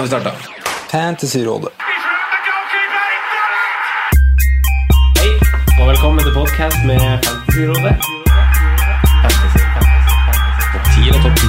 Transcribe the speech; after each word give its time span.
Nå 0.00 0.02
har 0.02 0.08
vi 0.08 0.20
starta. 0.20 0.36
Fantasyrådet. 0.90 1.68
Hei, 5.18 5.32
og 5.80 5.88
velkommen 5.88 6.24
til 6.24 6.32
podcast 6.34 6.76
med 6.86 7.00
Fantasyrådet. 7.24 7.94
Fantasy, 9.22 9.58
fantasy, 9.74 10.10
fantasy. 10.26 10.64
Topp 10.72 10.84
10 10.94 11.10
og 11.10 11.20
topp 11.22 11.36
10 11.36 11.44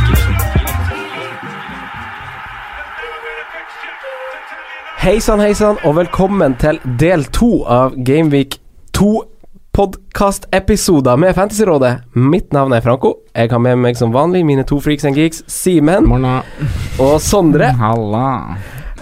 Hei 4.97 5.19
sann, 5.19 5.39
hei 5.39 5.53
sann, 5.53 5.77
og 5.83 5.95
velkommen 5.95 6.55
til 6.59 6.79
del 6.99 7.23
to 7.31 7.63
av 7.63 7.95
Gameweek 8.05 8.59
2 8.93 9.23
podkastepisoder 9.71 11.17
med 11.17 11.35
Fantasyrådet. 11.35 11.93
Mitt 12.13 12.51
navn 12.53 12.73
er 12.75 12.81
Franco. 12.83 13.13
Jeg 13.31 13.51
har 13.51 13.61
med 13.63 13.79
meg 13.79 13.97
som 13.99 14.11
vanlig 14.11 14.43
mine 14.45 14.65
to 14.67 14.81
freaks 14.83 15.05
and 15.07 15.15
geeks, 15.15 15.45
Simen 15.47 16.09
og 16.11 17.15
Sondre. 17.23 17.71
Halla. 17.79 18.57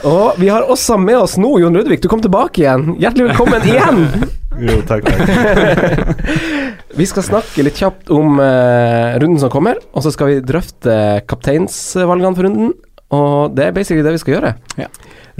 Og 0.07 0.37
vi 0.39 0.47
har 0.47 0.69
også 0.69 0.99
med 1.01 1.17
oss 1.19 1.35
nå 1.41 1.57
Jon 1.59 1.75
Ludvig. 1.75 1.99
Du 2.03 2.07
kom 2.11 2.21
tilbake 2.23 2.61
igjen. 2.61 2.93
Hjertelig 3.01 3.31
velkommen 3.31 3.65
igjen. 3.67 4.05
Jo, 4.59 4.73
takk, 4.83 5.05
takk. 5.07 6.17
Vi 6.99 7.05
skal 7.07 7.23
snakke 7.23 7.63
litt 7.63 7.77
kjapt 7.79 8.09
om 8.11 8.41
uh, 8.41 9.15
runden 9.21 9.39
som 9.39 9.51
kommer, 9.53 9.77
og 9.95 10.03
så 10.03 10.11
skal 10.11 10.33
vi 10.33 10.41
drøfte 10.43 10.95
kapteinsvalgene 11.29 12.33
for 12.35 12.47
runden. 12.49 12.73
Og 13.15 13.55
det 13.55 13.69
er 13.69 13.77
basically 13.77 14.03
det 14.03 14.17
vi 14.17 14.19
skal 14.19 14.35
gjøre. 14.35 14.51
Ja. 14.81 14.89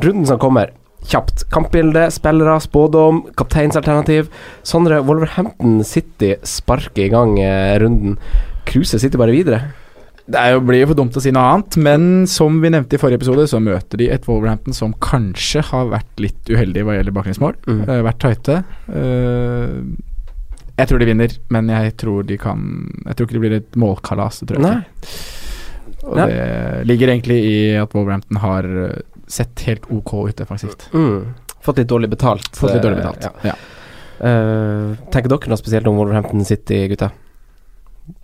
Runden 0.06 0.30
som 0.30 0.40
kommer, 0.40 0.72
kjapt. 1.08 1.46
Kampbilde, 1.54 2.08
spillere, 2.12 2.60
spådom, 2.64 3.24
kapteinsalternativ. 3.40 4.30
Sondre, 4.68 5.02
Wolverhampton 5.06 5.84
City 5.88 6.36
sparker 6.44 7.06
i 7.06 7.12
gang 7.14 7.38
eh, 7.40 7.78
runden. 7.82 8.18
Kruse 8.70 9.00
sitter 9.02 9.22
bare 9.22 9.36
videre. 9.36 9.62
Det 10.30 10.38
er 10.38 10.54
jo, 10.54 10.60
blir 10.62 10.84
jo 10.84 10.92
for 10.92 11.00
dumt 11.00 11.16
å 11.18 11.22
si 11.24 11.32
noe 11.34 11.42
annet, 11.56 11.76
men 11.82 12.04
som 12.30 12.60
vi 12.62 12.70
nevnte 12.70 13.00
i 13.00 13.02
forrige 13.02 13.18
episode, 13.24 13.48
så 13.50 13.58
møter 13.64 13.98
de 13.98 14.12
et 14.14 14.28
Wolverhampton 14.30 14.76
som 14.78 14.94
kanskje 15.02 15.64
har 15.72 15.90
vært 15.90 16.22
litt 16.22 16.52
uheldig 16.52 16.84
hva 16.86 17.00
gjelder 17.00 17.16
bakgrunnsmål. 17.16 17.58
Mm. 17.66 17.82
Eh, 17.88 18.04
vært 18.06 18.22
tighte. 18.22 18.60
Eh, 18.94 19.74
jeg 20.80 20.88
tror 20.92 21.02
de 21.02 21.10
vinner, 21.10 21.34
men 21.52 21.74
jeg 21.74 21.96
tror 22.00 22.24
de 22.24 22.38
kan 22.40 22.62
Jeg 23.04 23.18
tror 23.18 23.26
ikke 23.26 23.36
det 23.36 23.42
blir 23.44 23.58
et 23.58 23.80
målkalas. 23.80 24.40
Det 24.44 24.52
tror 24.52 24.62
jeg 24.62 24.70
Nei. 24.70 24.78
ikke. 24.80 25.18
Og 26.10 26.16
Nei. 26.16 26.28
det 26.30 26.88
ligger 26.88 27.12
egentlig 27.12 27.40
i 27.44 27.58
at 27.82 27.92
Wolverhampton 27.98 28.40
har 28.40 28.70
sett 29.30 29.62
helt 29.68 29.86
ok 29.90 30.14
ut 30.30 30.38
defensivt. 30.38 30.90
Mm. 30.94 31.34
Fått 31.62 31.78
litt 31.78 31.88
dårlig 31.88 32.10
betalt. 32.10 32.50
Fått 32.58 32.74
litt 32.74 32.84
dårlig 32.84 33.00
eh, 33.00 33.06
betalt. 33.06 33.28
Ja. 33.42 33.52
Ja. 33.52 33.58
Uh, 34.20 34.98
tenker 35.14 35.32
dere 35.32 35.52
noe 35.52 35.60
spesielt 35.60 35.88
om 35.88 35.96
Wolverhampton 35.96 36.44
City, 36.46 36.82
gutta? 36.92 37.12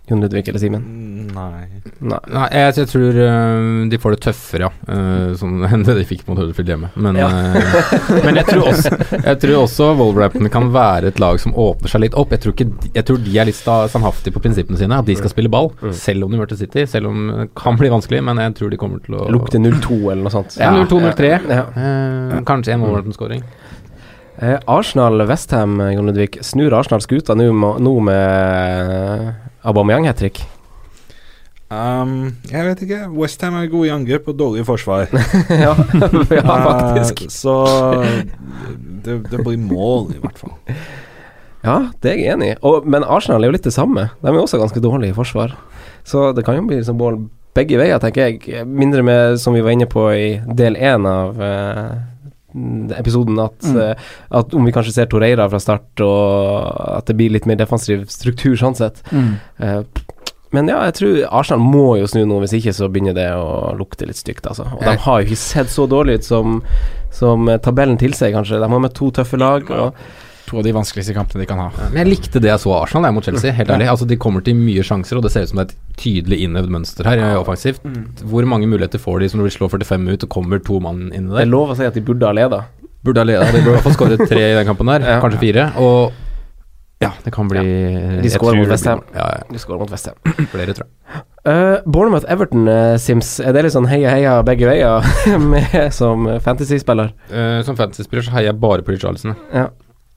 Jon 0.06 0.20
Ludvig 0.22 0.48
eller 0.48 0.60
Simen? 0.62 0.82
Nei. 1.34 1.66
Nei. 2.00 2.18
Nei, 2.30 2.44
jeg, 2.54 2.74
jeg 2.78 2.88
tror 2.92 3.16
øh, 3.24 3.88
de 3.90 3.98
får 4.00 4.14
det 4.14 4.20
tøffere, 4.26 4.68
ja. 4.68 4.70
øh, 4.94 5.32
sånn, 5.40 5.56
enn 5.72 5.82
det 5.86 5.96
de 5.98 6.04
fikk 6.06 6.22
mot 6.28 6.38
Huddersfield 6.38 6.70
hjemme. 6.70 6.90
Men, 6.94 7.18
Ja. 7.18 7.26
øh, 7.28 8.22
men 8.24 8.38
jeg, 8.38 8.46
tror 8.48 8.68
også, 8.70 8.92
jeg 9.16 9.40
tror 9.42 9.56
også 9.64 9.88
Wolverhampton 9.98 10.48
kan 10.54 10.70
være 10.74 11.10
et 11.10 11.18
lag 11.22 11.40
som 11.42 11.56
åpner 11.58 11.90
seg 11.90 12.04
litt 12.06 12.14
opp. 12.18 12.30
Jeg 12.36 12.44
tror, 12.44 12.54
ikke, 12.56 12.68
de- 12.84 12.92
jeg 13.00 13.08
tror 13.10 13.20
de 13.26 13.34
er 13.42 13.50
litt 13.50 13.58
sannhaftige 13.58 13.90
standhaftige 13.96 14.36
på 14.38 14.44
prinsippene 14.46 14.78
sine, 14.80 15.00
at 15.02 15.10
de 15.10 15.16
skal 15.18 15.32
spille 15.34 15.50
ball. 15.52 15.72
Mm. 15.82 15.92
Selv 15.98 16.26
om 16.28 16.32
de 16.36 16.40
møter 16.44 16.60
City. 16.60 16.86
Selv 16.90 17.10
om 17.10 17.26
det 17.42 17.48
kan 17.58 17.76
bli 17.80 17.90
vanskelig, 17.92 18.22
men 18.30 18.38
jeg 18.44 18.54
tror 18.60 18.70
de 18.72 18.80
kommer 18.80 19.02
til 19.04 19.18
å 19.18 19.26
Lukte 19.34 19.58
0-2 19.60 19.98
eller 20.12 20.22
noe 20.28 20.32
sånt. 20.34 20.56
Ja, 20.62 20.70
0-2-0-3. 20.76 21.32
Ja. 21.50 21.64
Eh, 21.74 22.36
kanskje 22.46 22.76
en 22.76 22.86
Wolverhampton-skåring. 22.86 23.42
Eh, 24.38 24.58
Arsenal-Westham, 24.68 25.78
Jon 25.94 26.06
Ludvig. 26.10 26.38
Snur 26.44 26.74
Arsenal 26.78 27.00
skuta 27.04 27.34
nå 27.34 27.50
med 28.04 29.34
Aubameyang 29.66 30.06
hat 30.06 30.20
trick? 30.22 30.44
Um, 31.66 32.36
jeg 32.46 32.62
vet 32.62 32.82
ikke. 32.86 33.00
Westham 33.10 33.56
er 33.58 33.66
gode 33.70 33.88
i 33.88 33.94
angrep 33.94 34.28
og 34.30 34.38
dårlig 34.38 34.62
i 34.62 34.66
forsvar. 34.68 35.08
ja, 35.66 35.72
ja, 35.74 36.58
faktisk. 36.70 37.24
Uh, 37.26 37.32
så 37.34 37.56
det, 39.02 39.18
det 39.32 39.42
blir 39.42 39.58
mål, 39.58 40.12
i 40.14 40.20
hvert 40.22 40.38
fall. 40.38 40.54
Ja, 41.66 41.80
det 42.02 42.12
er 42.12 42.20
jeg 42.20 42.36
enig 42.36 42.52
i. 42.54 42.74
Men 42.86 43.02
Arsenal 43.02 43.42
er 43.42 43.50
jo 43.50 43.56
litt 43.56 43.66
det 43.66 43.74
samme. 43.74 44.08
De 44.22 44.30
er 44.30 44.38
også 44.38 44.60
ganske 44.62 44.82
dårlige 44.82 45.10
i 45.10 45.16
forsvar. 45.16 45.56
Så 46.06 46.30
det 46.36 46.46
kan 46.46 46.54
jo 46.60 46.68
bli 46.68 46.78
liksom 46.78 47.00
mål 47.02 47.24
begge 47.56 47.80
veier, 47.80 47.98
tenker 47.98 48.28
jeg. 48.28 48.66
Mindre 48.68 49.02
med, 49.02 49.40
som 49.42 49.56
vi 49.56 49.64
var 49.64 49.74
inne 49.74 49.88
på 49.90 50.06
i 50.14 50.28
del 50.58 50.76
én 50.78 51.08
av 51.10 51.40
eh, 51.42 51.96
episoden, 52.96 53.38
at, 53.42 53.58
Mm. 53.62 53.76
eh, 53.82 53.94
at 54.40 54.54
om 54.54 54.64
vi 54.64 54.72
kanskje 54.72 54.92
ser 54.92 55.06
Torreira 55.06 55.48
fra 55.50 55.58
start, 55.60 56.00
og 56.00 56.96
at 56.98 57.06
det 57.06 57.16
blir 57.16 57.30
litt 57.32 57.46
mer 57.46 57.56
defensiv 57.56 58.06
struktur 58.08 58.56
sånn 58.56 58.76
sett. 58.76 59.02
Eh, 59.12 59.82
men 60.52 60.68
ja, 60.68 60.78
jeg 60.86 60.94
tror 60.94 61.16
Arsenal 61.40 61.60
må 61.66 61.98
jo 62.00 62.06
snu 62.06 62.22
nå, 62.24 62.38
hvis 62.40 62.54
ikke 62.60 62.72
så 62.72 62.88
begynner 62.88 63.14
det 63.14 63.28
å 63.34 63.74
lukte 63.76 64.06
litt 64.06 64.16
stygt, 64.16 64.46
altså. 64.46 64.64
Og 64.72 64.80
de 64.86 64.96
har 64.96 65.20
jo 65.20 65.26
ikke 65.26 65.36
sett 65.42 65.66
så 65.68 65.88
dårlig 65.90 66.20
ut 66.20 66.24
som, 66.24 66.62
som 67.10 67.46
tabellen 67.60 67.98
tilsier, 67.98 68.32
kanskje. 68.32 68.60
De 68.62 68.68
har 68.70 68.80
med 68.80 68.94
to 68.94 69.10
tøffe 69.10 69.36
lag. 69.36 69.68
Og, 69.70 69.92
To 70.46 70.58
av 70.60 70.64
de 70.66 70.72
vanskeligste 70.76 71.14
kampene 71.16 71.42
de 71.42 71.46
kan 71.50 71.58
ha. 71.58 71.68
Men 71.90 72.04
jeg 72.04 72.10
likte 72.12 72.38
det 72.42 72.52
jeg 72.52 72.60
så 72.62 72.70
av 72.70 72.84
Arsenal 72.84 73.08
jeg, 73.08 73.14
mot 73.16 73.24
Chelsea, 73.26 73.52
helt 73.56 73.70
ærlig. 73.74 73.88
Altså, 73.90 74.06
de 74.06 74.18
kommer 74.22 74.44
til 74.46 74.54
mye 74.54 74.84
sjanser, 74.86 75.18
og 75.18 75.24
det 75.26 75.32
ser 75.34 75.42
ut 75.46 75.50
som 75.50 75.58
det 75.58 75.64
er 75.66 75.72
et 75.74 75.96
tydelig 75.98 76.38
innøvd 76.46 76.70
mønster 76.76 77.08
her, 77.10 77.18
Ja 77.18 77.40
offensivt. 77.40 77.82
Hvor 78.22 78.46
mange 78.46 78.68
muligheter 78.70 79.02
får 79.02 79.20
de 79.24 79.28
som 79.32 79.42
vil 79.42 79.50
slå 79.50 79.66
slår 79.66 79.82
45 79.82 80.08
ut, 80.14 80.26
og 80.28 80.30
kommer 80.36 80.62
to 80.62 80.78
mann 80.80 81.08
inn 81.10 81.26
i 81.26 81.32
det 81.32 81.40
er 81.40 81.44
der? 81.46 81.50
lov 81.56 81.72
å 81.74 81.76
si 81.78 81.84
at 81.88 81.94
de 81.98 82.04
burde 82.06 82.26
ha 82.28 82.36
leda. 82.36 82.62
Burde 83.02 83.22
ha 83.22 83.26
leda. 83.26 83.48
de 83.50 83.58
burde 83.64 83.74
i 83.74 83.80
hvert 83.80 83.88
fall 83.88 83.98
skåret 83.98 84.22
tre 84.30 84.44
i 84.52 84.54
den 84.60 84.66
kampen 84.70 84.86
der, 84.86 85.00
Ja. 85.16 85.18
kanskje 85.24 85.40
fire. 85.42 85.66
Og 85.82 86.12
ja, 87.02 87.10
det 87.26 87.32
kan 87.34 87.48
bli 87.50 87.60
De 87.60 88.22
jeg 88.24 88.32
skårer 88.38 88.56
mot 88.56 88.70
det 88.70 88.78
Ja, 88.86 89.00
Ja, 89.18 89.42
De 89.52 89.58
skårer 89.60 89.78
mot 89.82 89.90
Westham. 89.90 90.14
ja, 90.24 90.46
flere, 90.54 90.72
tror 90.78 90.86
jeg. 90.86 91.24
Uh, 91.46 91.82
Bournemouth-Everton, 91.86 92.68
uh, 92.70 92.96
Sims. 92.98 93.34
Er 93.40 93.52
det 93.52 93.66
litt 93.66 93.74
sånn 93.74 93.86
heia 93.90 94.10
heia 94.14 94.36
begge 94.46 94.66
veier 94.70 95.04
med 95.52 95.92
som 95.94 96.24
fantasy-spiller? 96.42 97.12
Eh, 97.30 97.60
som 97.66 97.76
fantasy-spiller 97.78 98.24
så 98.26 98.32
heier 98.38 98.48
jeg 98.52 98.60
bare 98.62 98.82
på 98.86 98.94
Richarlison. 98.94 99.36
Ja. 99.54 99.68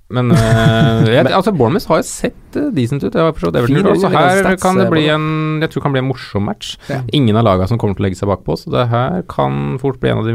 Men 0.10 0.32
uh, 0.34 1.06
jeg, 1.06 1.28
altså 1.28 1.52
Bournemouth 1.54 1.86
har 1.92 2.00
jo 2.02 2.06
sett 2.08 2.56
uh, 2.58 2.72
decent 2.74 3.04
ut. 3.04 3.14
Jeg 3.14 3.22
har 3.22 3.36
forstått 3.36 3.60
Everton, 3.60 3.78
Fire 3.78 4.00
så 4.02 4.10
her 4.10 4.40
stats, 4.40 4.64
kan 4.64 4.80
det 4.80 4.88
eh, 4.88 4.94
bli 4.96 5.04
en 5.14 5.28
Jeg 5.62 5.70
tror 5.70 5.82
det 5.82 5.86
kan 5.86 5.94
bli 5.94 6.02
en 6.02 6.08
morsom 6.08 6.48
match. 6.50 6.72
Ja. 6.90 7.04
Ingen 7.14 7.38
av 7.38 7.46
lagene 7.46 7.70
som 7.70 7.82
kommer 7.82 7.98
til 7.98 8.06
å 8.06 8.08
legge 8.08 8.18
seg 8.18 8.32
bakpå, 8.32 8.56
så 8.58 8.74
det 8.74 8.88
her 8.90 9.22
kan 9.30 9.78
fort 9.82 10.00
bli 10.02 10.10
en 10.10 10.24
av 10.24 10.30
de 10.30 10.34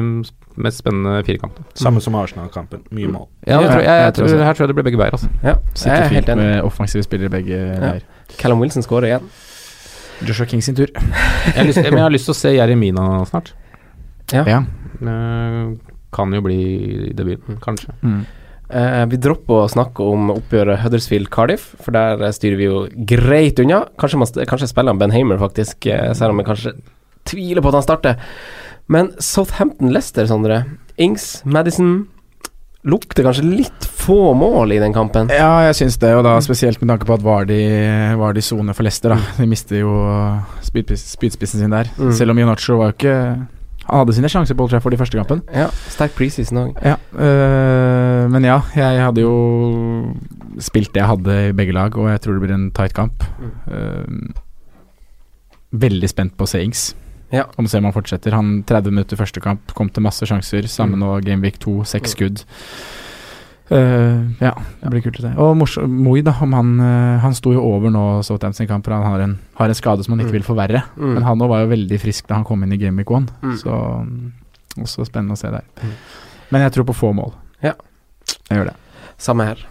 mest 0.62 0.78
spennende 0.84 1.24
firekampene. 1.26 1.66
Samme 1.80 2.02
som 2.04 2.14
Arsenal-kampen. 2.20 2.84
Mye 2.94 3.10
mål. 3.10 3.26
Ja, 3.48 3.58
jeg 3.58 3.72
tror 3.72 3.82
jeg, 3.82 3.88
jeg 3.88 4.04
jeg, 4.04 4.14
tror 4.20 4.44
her 4.46 4.54
tror 4.54 4.64
jeg 4.64 4.70
det 4.70 4.76
blir 4.78 4.87
begge 4.90 5.02
veier. 5.02 5.19
Altså. 5.19 5.32
Ja, 5.43 5.56
jeg 5.56 5.82
Sitter 5.82 5.96
er 5.96 6.04
helt 6.04 6.14
fint 6.14 6.31
enig. 6.37 6.46
med 6.46 6.69
offensive 6.70 7.08
spillere 7.08 7.34
begge 7.34 7.64
veier. 7.82 8.06
Callum 8.38 8.62
Wilson 8.62 8.87
skårer 8.87 9.10
igjen. 9.10 9.26
Joshua 10.22 10.46
King 10.46 10.62
sin 10.62 10.78
tur. 10.78 10.94
Jeg 10.94 11.58
har 11.58 11.66
lyst, 11.66 11.82
men 11.82 11.99
jeg 11.99 12.06
har 12.06 12.14
lyst 12.14 12.31
til 12.31 12.37
å 12.37 12.38
se 12.38 12.54
Jeremina 12.54 13.08
snart. 13.26 13.50
Ja. 14.31 14.46
Ja. 14.46 14.62
Uh, 15.02 15.75
kan 16.14 16.31
jo 16.31 16.46
bli 16.46 17.10
debuten, 17.19 17.58
kanskje. 17.58 17.99
Mm. 18.06 18.22
Eh, 18.70 19.05
vi 19.12 19.19
dropper 19.20 19.64
å 19.64 19.69
snakke 19.70 20.06
om 20.08 20.31
oppgjøret 20.34 20.81
Huddersfield-Cardiff, 20.84 21.66
for 21.84 21.93
der 21.94 22.22
eh, 22.25 22.32
styrer 22.34 22.56
vi 22.61 22.69
jo 22.70 22.78
greit 23.11 23.61
unna. 23.61 23.82
Kanskje, 24.00 24.20
man, 24.22 24.31
kanskje 24.49 24.70
spiller 24.70 24.94
han 24.94 25.02
Ben 25.02 25.12
Hamer, 25.14 25.38
faktisk, 25.43 25.84
eh, 25.93 26.12
selv 26.16 26.32
om 26.32 26.40
jeg 26.40 26.49
kanskje 26.49 26.75
tviler 27.28 27.64
på 27.64 27.70
at 27.72 27.78
han 27.81 27.87
starter. 27.87 28.25
Men 28.88 29.12
Southampton-Lester, 29.22 30.26
Sondre. 30.28 30.62
Ings, 31.00 31.43
Madison 31.44 32.05
Lukter 32.84 33.25
kanskje 33.25 33.46
litt 33.49 33.87
få 33.96 34.34
mål 34.37 34.75
i 34.76 34.81
den 34.82 34.93
kampen. 34.93 35.31
Ja, 35.32 35.62
jeg 35.64 35.76
syns 35.78 35.94
det, 36.02 36.11
og 36.19 36.26
da 36.26 36.34
spesielt 36.44 36.82
med 36.82 36.90
tanke 36.93 37.06
på 37.08 37.14
at 37.16 37.22
Vardi 37.25 37.56
var 38.20 38.37
de 38.37 38.43
sone 38.44 38.75
for 38.76 38.84
Leicester. 38.84 39.14
Da. 39.14 39.37
De 39.38 39.46
mister 39.49 39.81
jo 39.81 39.94
spydspiss- 40.66 41.06
spydspissen 41.14 41.62
sin 41.64 41.72
der. 41.72 41.88
Mm. 41.96 42.11
Selv 42.12 42.34
om 42.34 42.43
Jonacho 42.43 42.76
var 42.76 42.93
jo 42.93 42.96
ikke 42.99 43.16
Han 43.88 44.00
hadde 44.00 44.16
sine 44.16 44.31
sjanser 44.32 44.56
på 44.56 44.64
Old 44.64 44.72
Trafford 44.72 44.96
i 44.96 45.00
første 45.00 45.19
kampen. 45.19 45.42
Ja, 45.52 45.69
sterk 45.92 46.16
preseason 46.16 46.60
òg. 46.62 46.81
Ja, 46.84 46.96
øh, 47.12 48.25
men 48.32 48.46
ja, 48.48 48.60
jeg 48.76 49.02
hadde 49.04 49.25
jo 49.25 49.34
spilt 50.62 50.94
det 50.94 51.02
jeg 51.02 51.10
hadde 51.10 51.38
i 51.50 51.54
begge 51.56 51.75
lag, 51.76 51.96
og 51.98 52.08
jeg 52.10 52.22
tror 52.25 52.36
det 52.36 52.44
blir 52.46 52.56
en 52.56 52.70
tight 52.75 52.94
kamp. 52.96 53.25
Eh, 53.69 54.34
veldig 55.75 56.10
spent 56.10 56.36
på 56.38 56.46
å 56.46 56.50
se 56.50 56.62
Ings. 56.64 56.92
Ja. 57.34 57.48
Om 57.58 57.66
se 57.66 57.81
om 57.81 57.88
han 57.88 57.94
fortsetter. 57.94 58.36
Han 58.36 58.62
30 58.66 58.94
minutter 58.94 59.19
første 59.19 59.42
kamp, 59.42 59.72
kom 59.75 59.90
til 59.90 60.04
masse 60.06 60.26
sjanser. 60.28 60.69
Sammen 60.70 61.00
Samme 61.00 61.00
nå, 61.00 61.16
Gameweek 61.26 61.58
2, 61.62 61.80
seks 61.94 62.14
skudd. 62.14 62.44
Eh, 63.72 64.19
ja, 64.44 64.50
det 64.82 64.90
blir 64.93 65.00
kult 65.06 65.19
å 65.20 65.22
se. 65.25 65.31
Og 65.40 65.88
Moi, 65.88 66.20
da, 66.22 66.32
han 66.37 66.75
eh, 66.84 67.19
Han 67.22 67.32
sto 67.34 67.52
jo 67.55 67.62
over 67.64 67.88
nå 67.90 68.22
Southampton-kamp, 68.26 68.84
for 68.84 68.93
han 68.93 69.06
har 69.08 69.20
en, 69.25 69.38
har 69.56 69.69
en 69.72 69.75
skade 69.78 70.05
som 70.05 70.12
han 70.12 70.20
ikke 70.20 70.34
Mm. 70.34 70.38
vil 70.38 70.43
forverre. 70.50 70.82
Mm. 70.99 71.14
Men 71.14 71.22
han 71.22 71.38
òg 71.40 71.49
var 71.49 71.61
jo 71.64 71.70
veldig 71.72 72.00
frisk 72.02 72.26
da 72.28 72.34
han 72.34 72.44
kom 72.44 72.62
inn 72.62 72.72
i 72.72 72.76
Gameweek 72.76 73.08
1, 73.11 73.31
Mm. 73.43 73.56
så 73.56 73.78
mm, 74.05 74.32
også 74.84 75.06
spennende 75.08 75.32
å 75.32 75.40
se 75.40 75.50
der. 75.50 75.64
Mm. 75.82 75.94
Men 76.50 76.61
jeg 76.62 76.72
tror 76.72 76.84
på 76.84 76.94
få 76.94 77.14
mål. 77.14 77.32
Ja. 77.62 77.72
Jeg 78.50 78.58
gjør 78.58 78.66
det. 78.72 78.76
Samme 79.19 79.44
her. 79.49 79.64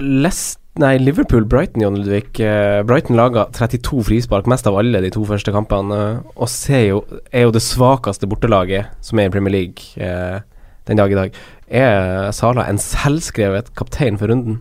Lest, 0.00 0.58
nei, 0.78 0.96
Liverpool-Brighton, 0.98 1.82
Jon 1.82 1.96
Ludvig. 1.98 2.38
Eh, 2.40 2.82
Brighton 2.86 3.16
laga 3.18 3.48
32 3.52 4.04
frispark, 4.06 4.46
mest 4.46 4.66
av 4.70 4.76
alle 4.78 5.00
de 5.02 5.10
to 5.10 5.24
første 5.26 5.52
kampene, 5.52 6.22
og 6.36 6.48
ser 6.48 6.84
jo, 6.88 7.00
er 7.32 7.48
jo 7.48 7.50
det 7.56 7.62
svakeste 7.64 8.28
bortelaget 8.30 8.86
som 9.04 9.18
er 9.18 9.26
i 9.30 9.34
Premier 9.34 9.50
League 9.56 9.96
eh, 9.98 10.40
den 10.86 10.96
dag 11.00 11.10
i 11.12 11.18
dag. 11.18 11.34
Er 11.70 12.30
Sala 12.34 12.64
en 12.70 12.78
selvskrevet 12.82 13.72
kaptein 13.78 14.18
for 14.18 14.26
runden? 14.32 14.60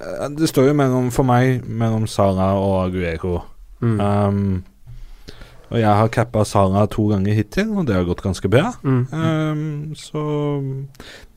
Eh, 0.00 0.28
Det 0.38 0.48
står 0.48 0.70
jo 0.70 0.74
mellom, 0.78 1.10
for 1.12 1.22
meg 1.28 1.64
mellom 1.68 2.06
Sala 2.06 2.52
og 2.56 2.86
Aguero. 2.86 3.42
Mm. 3.82 4.00
Um, 4.00 4.64
og 5.72 5.78
jeg 5.80 5.88
har 5.88 6.08
cappa 6.12 6.44
Sala 6.44 6.86
to 6.86 7.06
ganger 7.08 7.32
hittil, 7.34 7.70
og 7.76 7.86
det 7.88 7.94
har 7.96 8.04
gått 8.04 8.22
ganske 8.22 8.48
bra. 8.48 8.72
Mm. 8.84 9.06
Um, 9.12 9.94
så 9.96 10.22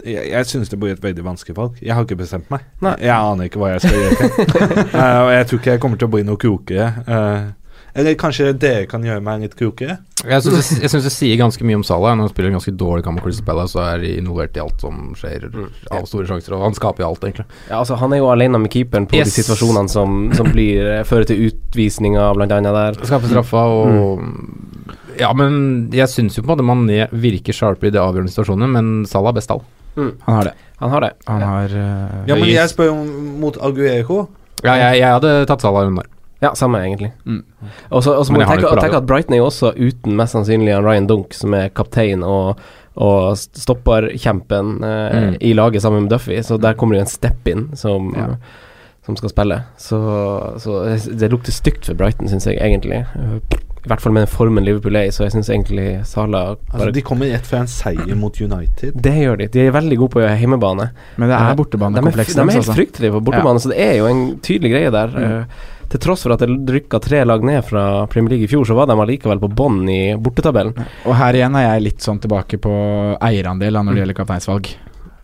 jeg, 0.05 0.29
jeg 0.31 0.45
syns 0.49 0.69
det 0.69 0.79
blir 0.79 0.91
et 0.95 1.03
veldig 1.03 1.23
vanskelig 1.25 1.55
valg. 1.57 1.77
Jeg 1.81 1.95
har 1.95 2.03
ikke 2.03 2.17
bestemt 2.19 2.49
meg. 2.51 2.65
Nei. 2.83 2.95
Jeg 3.01 3.15
aner 3.15 3.47
ikke 3.47 3.59
hva 3.63 3.73
jeg 3.75 3.85
skal 3.85 4.01
gjøre. 4.01 4.31
uh, 4.91 5.21
og 5.25 5.31
jeg 5.35 5.47
tror 5.47 5.59
ikke 5.61 5.71
jeg 5.77 5.83
kommer 5.85 5.97
til 6.01 6.09
å 6.09 6.13
bli 6.15 6.25
noe 6.27 6.37
klokere. 6.41 6.89
eh, 7.07 7.45
eller 7.95 8.15
kanskje 8.19 8.49
dere 8.59 8.85
kan 8.91 9.03
gjøre 9.07 9.23
meg 9.23 9.41
litt 9.45 9.55
klokere? 9.55 9.97
Jeg 10.25 10.41
syns 10.43 10.69
det, 10.81 10.89
det 11.05 11.11
sier 11.13 11.37
ganske 11.39 11.63
mye 11.67 11.77
om 11.79 11.83
Salah. 11.85 12.15
Når 12.17 12.27
han 12.27 12.31
spiller 12.33 12.49
en 12.51 12.57
ganske 12.57 12.73
dårlig 12.75 13.03
kamp 13.05 13.19
mot 13.19 13.23
Crystal 13.25 13.45
Palace 13.47 13.75
så 13.75 13.83
er 13.85 14.03
involvert 14.15 14.57
i 14.57 14.61
alt 14.63 14.81
som 14.81 15.13
skjer 15.15 15.45
av 15.93 16.07
store 16.09 16.25
sjanser. 16.29 16.55
Og 16.57 16.63
han 16.65 16.75
skaper 16.77 17.05
jo 17.05 17.09
alt, 17.11 17.23
egentlig. 17.27 17.45
Ja, 17.69 17.79
altså 17.83 17.95
Han 18.01 18.13
er 18.15 18.19
jo 18.23 18.31
alene 18.33 18.59
med 18.59 18.73
keeperen 18.73 19.05
på 19.07 19.19
Yes. 19.19 19.31
de 19.35 19.43
situasjonene 19.43 19.91
som, 19.91 20.17
som 20.35 20.49
blir, 20.51 20.81
eh, 20.97 21.03
fører 21.07 21.29
til 21.29 21.45
utvisninger, 21.51 22.33
blant 22.39 22.51
annet 22.57 22.73
der. 22.75 22.99
Skaper 23.05 23.31
straffa 23.31 23.63
og 23.69 24.25
Ja, 25.19 25.29
men 25.37 25.89
jeg 25.95 26.09
syns 26.11 26.35
jo 26.35 26.43
på 26.43 26.51
en 26.51 26.57
måte 26.57 26.65
Mané 26.67 27.05
virker 27.15 27.55
sharpere 27.55 27.87
i 27.87 27.95
de 27.95 28.01
avgjørende 28.01 28.33
situasjonene, 28.33 28.67
men 28.73 29.05
Salah 29.07 29.31
er 29.31 29.39
best 29.39 29.51
av 29.55 29.63
Mm. 29.95 30.09
Han 30.25 30.35
har 30.35 30.43
det. 30.43 30.51
Han 30.81 30.89
har 30.91 31.01
det. 31.05 31.09
Han 31.25 31.41
har 31.41 31.65
uh, 31.71 32.25
Ja, 32.27 32.35
men 32.35 32.49
jeg 32.51 32.67
spør 32.67 32.89
om 32.91 33.39
mot 33.39 33.55
Aguero. 33.63 34.25
Ja, 34.59 34.73
jeg, 34.75 34.99
jeg 34.99 35.07
hadde 35.07 35.45
tatt 35.47 35.61
Salah 35.63 35.87
under. 35.87 36.03
Ja, 36.41 36.51
samme 36.55 36.79
egentlig. 36.83 37.11
Mm. 37.25 37.43
Og 37.91 38.03
så 38.03 38.13
og 38.19 38.25
så 38.27 38.33
må 38.33 38.41
tenke, 38.45 38.69
tenke 38.81 38.97
at 38.97 39.05
Brighton 39.07 39.33
er 39.33 39.37
jo 39.39 39.45
også 39.49 39.71
uten 39.77 40.15
mest 40.19 40.35
sannsynlig 40.35 40.75
Ryan 40.83 41.07
Dunk, 41.07 41.33
som 41.33 41.53
er 41.53 41.69
kaptein 41.69 42.23
og, 42.23 42.59
og 42.95 43.37
stopperkjempen 43.39 44.83
eh, 44.83 45.15
Mm. 45.15 45.37
i 45.41 45.53
laget 45.53 45.81
sammen 45.81 46.03
med 46.03 46.09
Duffy, 46.11 46.41
så 46.43 46.57
der 46.61 46.73
kommer 46.73 46.95
det 46.95 46.99
jo 46.99 47.05
en 47.05 47.13
step-in 47.13 47.69
som, 47.75 48.13
Ja. 48.17 48.27
som 49.05 49.15
skal 49.15 49.29
spille. 49.29 49.61
Så, 49.77 49.97
så 50.59 50.97
det 51.19 51.31
lukter 51.31 51.51
stygt 51.51 51.85
for 51.85 51.93
Brighton, 51.93 52.27
syns 52.27 52.45
jeg 52.47 52.57
egentlig. 52.57 53.05
I 53.85 53.87
hvert 53.87 54.01
fall 54.01 54.13
med 54.13 54.25
den 54.25 54.31
formen 54.33 54.65
Liverpool 54.65 54.95
er 54.95 55.03
i, 55.05 55.11
så 55.13 55.23
jeg 55.27 55.31
syns 55.35 55.49
egentlig 55.49 56.05
Sala 56.09 56.55
Altså, 56.73 56.91
de 56.91 57.01
kommer 57.05 57.29
rett 57.31 57.45
fra 57.45 57.59
en 57.61 57.67
seier 57.69 58.15
mot 58.17 58.33
United. 58.41 58.95
Det 58.97 59.13
gjør 59.13 59.37
de. 59.37 59.47
De 59.53 59.59
er 59.67 59.71
veldig 59.75 59.97
gode 60.01 60.11
på 60.15 60.23
hjemmebane. 60.25 60.89
Men 61.17 61.29
det 61.29 61.35
Eh, 61.35 61.41
er 61.41 61.45
de 61.45 61.51
er, 61.51 61.55
bortebanekompleks 61.61 62.33
de 62.33 62.39
er 62.39 62.43
helt 62.43 62.51
deres, 62.51 62.67
altså. 62.67 62.73
fryktelige 62.79 63.11
på 63.13 63.21
bortebane, 63.23 63.59
så 63.61 63.69
det 63.69 63.79
er 63.79 63.93
jo 63.99 64.05
en 64.09 64.39
tydelig 64.41 64.71
greie 64.73 64.91
der. 64.91 65.07
Mm. 65.07 65.45
Eh, 65.95 65.99
til 65.99 66.03
tross 66.09 66.23
for 66.27 66.33
at 66.35 66.39
det 66.43 66.49
rykka 66.75 66.99
tre 67.01 67.23
lag 67.25 67.43
ned 67.43 67.63
fra 67.65 68.05
Premier 68.11 68.29
League 68.35 68.45
i 68.45 68.51
fjor, 68.51 68.65
så 68.67 68.75
var 68.75 68.87
de 68.91 68.97
allikevel 68.99 69.39
på 69.39 69.49
bånn 69.55 69.87
i 69.89 70.15
bortetabellen. 70.19 70.75
Og 71.05 71.15
her 71.15 71.33
igjen 71.39 71.55
er 71.55 71.67
jeg 71.75 71.83
litt 71.87 71.99
sånn 72.05 72.19
tilbake 72.19 72.59
på 72.59 72.73
eierandel 73.21 73.73
når 73.79 73.93
det 73.93 73.95
Mm. 73.95 74.01
gjelder 74.03 74.19
kapteinsvalg. 74.19 74.75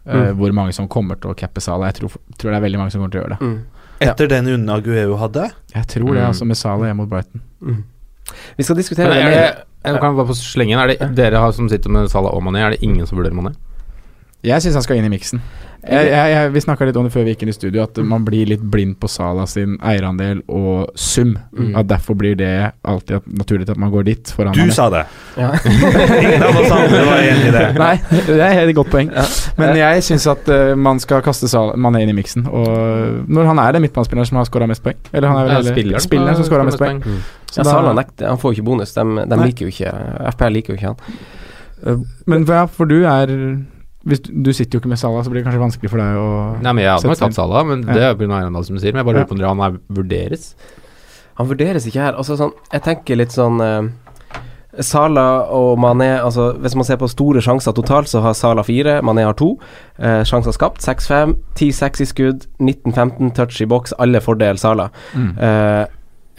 Mm. 0.07 0.15
Uh, 0.15 0.31
hvor 0.33 0.51
mange 0.51 0.73
som 0.73 0.88
kommer 0.88 1.19
til 1.21 1.29
å 1.29 1.35
cappe 1.38 1.62
Salah. 1.62 1.91
Jeg 1.91 2.01
tror, 2.01 2.15
tror 2.38 2.51
det 2.51 2.57
er 2.57 2.65
veldig 2.65 2.79
mange 2.79 2.91
som 2.91 3.01
kommer 3.01 3.12
til 3.12 3.21
å 3.21 3.23
gjøre 3.23 3.38
det. 3.38 3.41
Mm. 3.45 3.59
Etter 4.01 4.27
den 4.27 4.47
unna 4.47 4.73
Aguero 4.79 5.15
hadde. 5.18 5.51
Jeg 5.75 5.85
tror 5.88 6.13
det, 6.15 6.21
Mm. 6.23 6.27
altså, 6.31 6.45
med 6.45 6.57
Salah 6.57 6.88
hjemme 6.88 6.97
mot 6.97 7.09
Brighton. 7.09 7.41
Mm. 7.62 7.83
Vi 8.57 8.63
skal 8.63 8.75
diskutere 8.75 9.09
Men 9.09 9.18
er 9.27 9.29
det, 9.29 9.65
jeg 9.85 10.00
kan 10.01 10.15
bare 10.15 10.25
få 10.27 10.33
slenge 10.33 10.71
inn. 10.71 10.79
Er 10.79 10.88
det 10.88 11.15
dere 11.15 11.38
har, 11.38 11.51
som 11.51 11.69
sitter 11.69 11.89
med 11.89 12.09
Salah 12.09 12.33
og 12.33 12.41
Mané, 12.41 12.59
er 12.65 12.69
det 12.71 12.81
ingen 12.81 13.06
som 13.06 13.18
vurderer 13.19 13.33
Mané? 13.35 13.53
Jeg 14.41 14.63
syns 14.63 14.79
han 14.79 14.85
skal 14.85 14.97
inn 14.97 15.05
i 15.05 15.13
miksen. 15.13 15.41
Jeg, 15.81 16.11
jeg, 16.11 16.29
jeg, 16.29 16.49
vi 16.53 16.61
snakka 16.61 16.85
litt 16.85 16.97
om 16.99 17.07
det 17.07 17.11
før 17.13 17.23
vi 17.25 17.31
gikk 17.33 17.43
inn 17.45 17.49
i 17.49 17.55
studio, 17.55 17.81
at 17.88 17.97
man 18.05 18.21
blir 18.25 18.45
litt 18.51 18.61
blind 18.73 18.99
på 19.01 19.09
Sala 19.09 19.47
sin 19.49 19.79
eierandel 19.81 20.43
og 20.45 20.91
sum. 20.93 21.31
Mm. 21.57 21.71
At 21.79 21.88
Derfor 21.89 22.17
blir 22.19 22.35
det 22.38 22.51
alltid 22.85 23.15
at- 23.17 23.31
naturlig 23.41 23.69
at 23.69 23.81
man 23.81 23.89
går 23.93 24.05
dit. 24.05 24.33
Foran 24.35 24.53
Du 24.53 24.69
sa 24.73 24.91
det! 24.93 25.01
Ja. 25.41 25.49
Ingen 26.21 26.45
av 26.45 26.59
oss 26.61 26.75
andre 26.75 27.01
var 27.07 27.23
enig 27.25 27.49
i 27.49 27.55
det. 27.55 27.65
Nei, 27.85 27.95
det 28.29 28.38
er 28.45 28.61
et 28.61 28.75
godt 28.77 28.93
poeng. 28.93 29.09
Ja. 29.09 29.25
Men 29.57 29.73
jeg 29.81 30.05
syns 30.05 30.29
at 30.29 30.53
uh, 30.53 30.75
man 30.77 31.01
skal 31.01 31.25
kaste 31.25 31.49
Sala 31.49 31.73
man 31.73 31.97
er 31.97 32.05
inn 32.05 32.13
i 32.13 32.17
miksen. 32.21 32.45
Og 32.45 33.25
når 33.25 33.49
han 33.49 33.65
er 33.65 33.77
den 33.77 33.85
midtbanespilleren 33.87 34.29
som 34.29 34.37
har 34.41 34.49
skåra 34.49 34.69
mest 34.69 34.85
poeng. 34.85 35.01
Eller 35.13 35.33
han 35.33 35.41
er 35.41 35.53
vel 35.55 35.73
spilleren, 35.73 36.05
spilleren 36.05 36.37
som 36.37 36.49
skåra 36.49 36.65
mest 36.69 36.81
poeng. 36.81 37.01
Mm. 37.01 37.21
Så 37.51 37.61
Ja, 37.61 37.69
Sala 37.73 37.97
nekter. 37.97 38.29
Han 38.29 38.37
får 38.41 38.53
jo 38.53 38.61
ikke 38.61 38.69
bonus. 38.69 38.94
De, 38.94 39.25
de 39.33 39.44
liker 39.45 39.65
jo 39.65 39.73
ikke 39.73 39.97
FPL 40.37 40.59
liker 40.59 40.75
jo 40.75 40.79
ikke 40.79 40.94
han. 40.94 42.01
Men 42.29 42.45
for, 42.45 42.53
ja, 42.53 42.65
for 42.69 42.85
du 42.85 42.99
er 43.09 43.31
hvis 44.07 44.21
du, 44.25 44.31
du 44.48 44.51
sitter 44.53 44.77
jo 44.77 44.81
ikke 44.81 44.89
med 44.89 45.00
Salah, 45.00 45.24
så 45.24 45.30
blir 45.30 45.42
det 45.42 45.48
kanskje 45.48 45.62
vanskelig 45.62 45.92
for 45.92 46.01
deg 46.01 46.18
å 46.18 46.30
Nei, 46.63 46.74
men 46.74 46.83
Jeg 46.83 46.95
hadde 46.95 47.12
nok 47.12 47.19
tatt 47.21 47.38
Salah, 47.38 47.65
men 47.69 47.83
det 47.86 48.01
er 48.01 48.15
pga. 48.18 48.30
Arendal 48.39 48.65
som 48.65 48.77
du 48.77 48.81
sier. 48.81 48.95
Men 48.95 49.03
jeg 49.03 49.09
bare 49.09 49.21
lurer 49.21 49.30
på 49.30 49.38
om 49.38 49.62
han 49.62 49.65
er, 49.68 49.81
vurderes. 49.94 50.48
Han 51.38 51.50
vurderes 51.51 51.86
ikke 51.89 52.01
her. 52.01 52.18
Altså 52.18 52.38
sånn, 52.39 52.56
jeg 52.74 52.86
tenker 52.88 53.19
litt 53.19 53.36
sånn 53.36 53.62
eh, 53.62 53.92
Sala 54.80 55.25
og 55.51 55.80
Mané 55.81 56.13
altså 56.21 56.51
Hvis 56.63 56.77
man 56.80 56.88
ser 56.88 57.00
på 57.01 57.09
store 57.12 57.42
sjanser 57.44 57.75
totalt, 57.75 58.09
så 58.09 58.24
har 58.25 58.36
Sala 58.38 58.63
fire, 58.65 59.00
Mané 59.06 59.25
har 59.27 59.38
to. 59.38 59.53
Eh, 60.00 60.21
sjanser 60.27 60.56
skapt 60.56 60.81
6-5, 60.86 61.36
10-6 61.59 62.01
i 62.01 62.09
skudd, 62.09 62.45
19-15 62.59 63.33
touch 63.38 63.62
i 63.62 63.69
boks, 63.69 63.94
alle 64.00 64.21
fordel 64.24 64.59
Sala. 64.62 64.89
Mm. 65.13 65.33
Eh, 65.38 65.83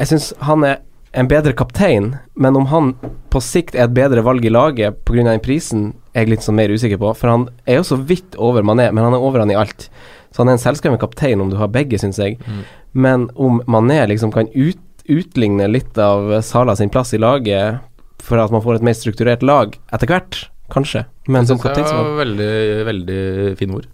jeg 0.02 0.12
syns 0.12 0.32
han 0.48 0.64
er 0.66 0.80
en 1.12 1.28
bedre 1.28 1.52
kaptein, 1.52 2.14
men 2.34 2.56
om 2.56 2.70
han 2.72 2.94
på 3.30 3.40
sikt 3.44 3.76
er 3.76 3.84
et 3.84 3.96
bedre 3.96 4.24
valg 4.24 4.44
i 4.48 4.52
laget 4.52 5.02
pga. 5.04 5.24
den 5.28 5.44
prisen, 5.44 5.92
jeg 6.12 6.28
litt 6.28 6.44
sånn 6.44 6.58
mer 6.58 6.72
usikker 6.72 7.00
på. 7.00 7.12
For 7.18 7.32
han 7.32 7.46
er 7.68 7.80
jo 7.80 7.86
så 7.88 7.98
vidt 7.98 8.36
over 8.40 8.64
Mané, 8.66 8.90
men 8.92 9.04
han 9.04 9.16
er 9.16 9.24
over 9.24 9.42
han 9.42 9.52
i 9.52 9.58
alt. 9.58 9.88
Så 10.32 10.42
han 10.42 10.52
er 10.52 10.58
en 10.58 10.62
selvskreven 10.62 11.00
kaptein 11.00 11.40
om 11.44 11.50
du 11.52 11.58
har 11.60 11.72
begge, 11.72 12.00
syns 12.00 12.20
jeg. 12.20 12.38
Mm. 12.46 12.62
Men 12.92 13.28
om 13.34 13.60
Mané 13.70 14.02
liksom 14.10 14.32
kan 14.34 14.50
ut, 14.54 14.80
utligne 15.10 15.68
litt 15.70 15.98
av 16.00 16.38
Sala 16.46 16.76
sin 16.78 16.92
plass 16.92 17.12
i 17.16 17.20
laget 17.20 17.80
for 18.22 18.38
at 18.38 18.52
man 18.54 18.62
får 18.62 18.78
et 18.78 18.86
mer 18.86 18.96
strukturert 18.96 19.42
lag 19.42 19.74
etter 19.92 20.10
hvert, 20.10 20.44
kanskje. 20.72 21.06
Men 21.32 21.48
som 21.48 21.60
kaptein 21.60 21.88
det 21.88 21.96
var 21.96 22.20
veldig, 22.22 22.52
veldig 22.88 23.22
fine 23.58 23.80
ord. 23.80 23.88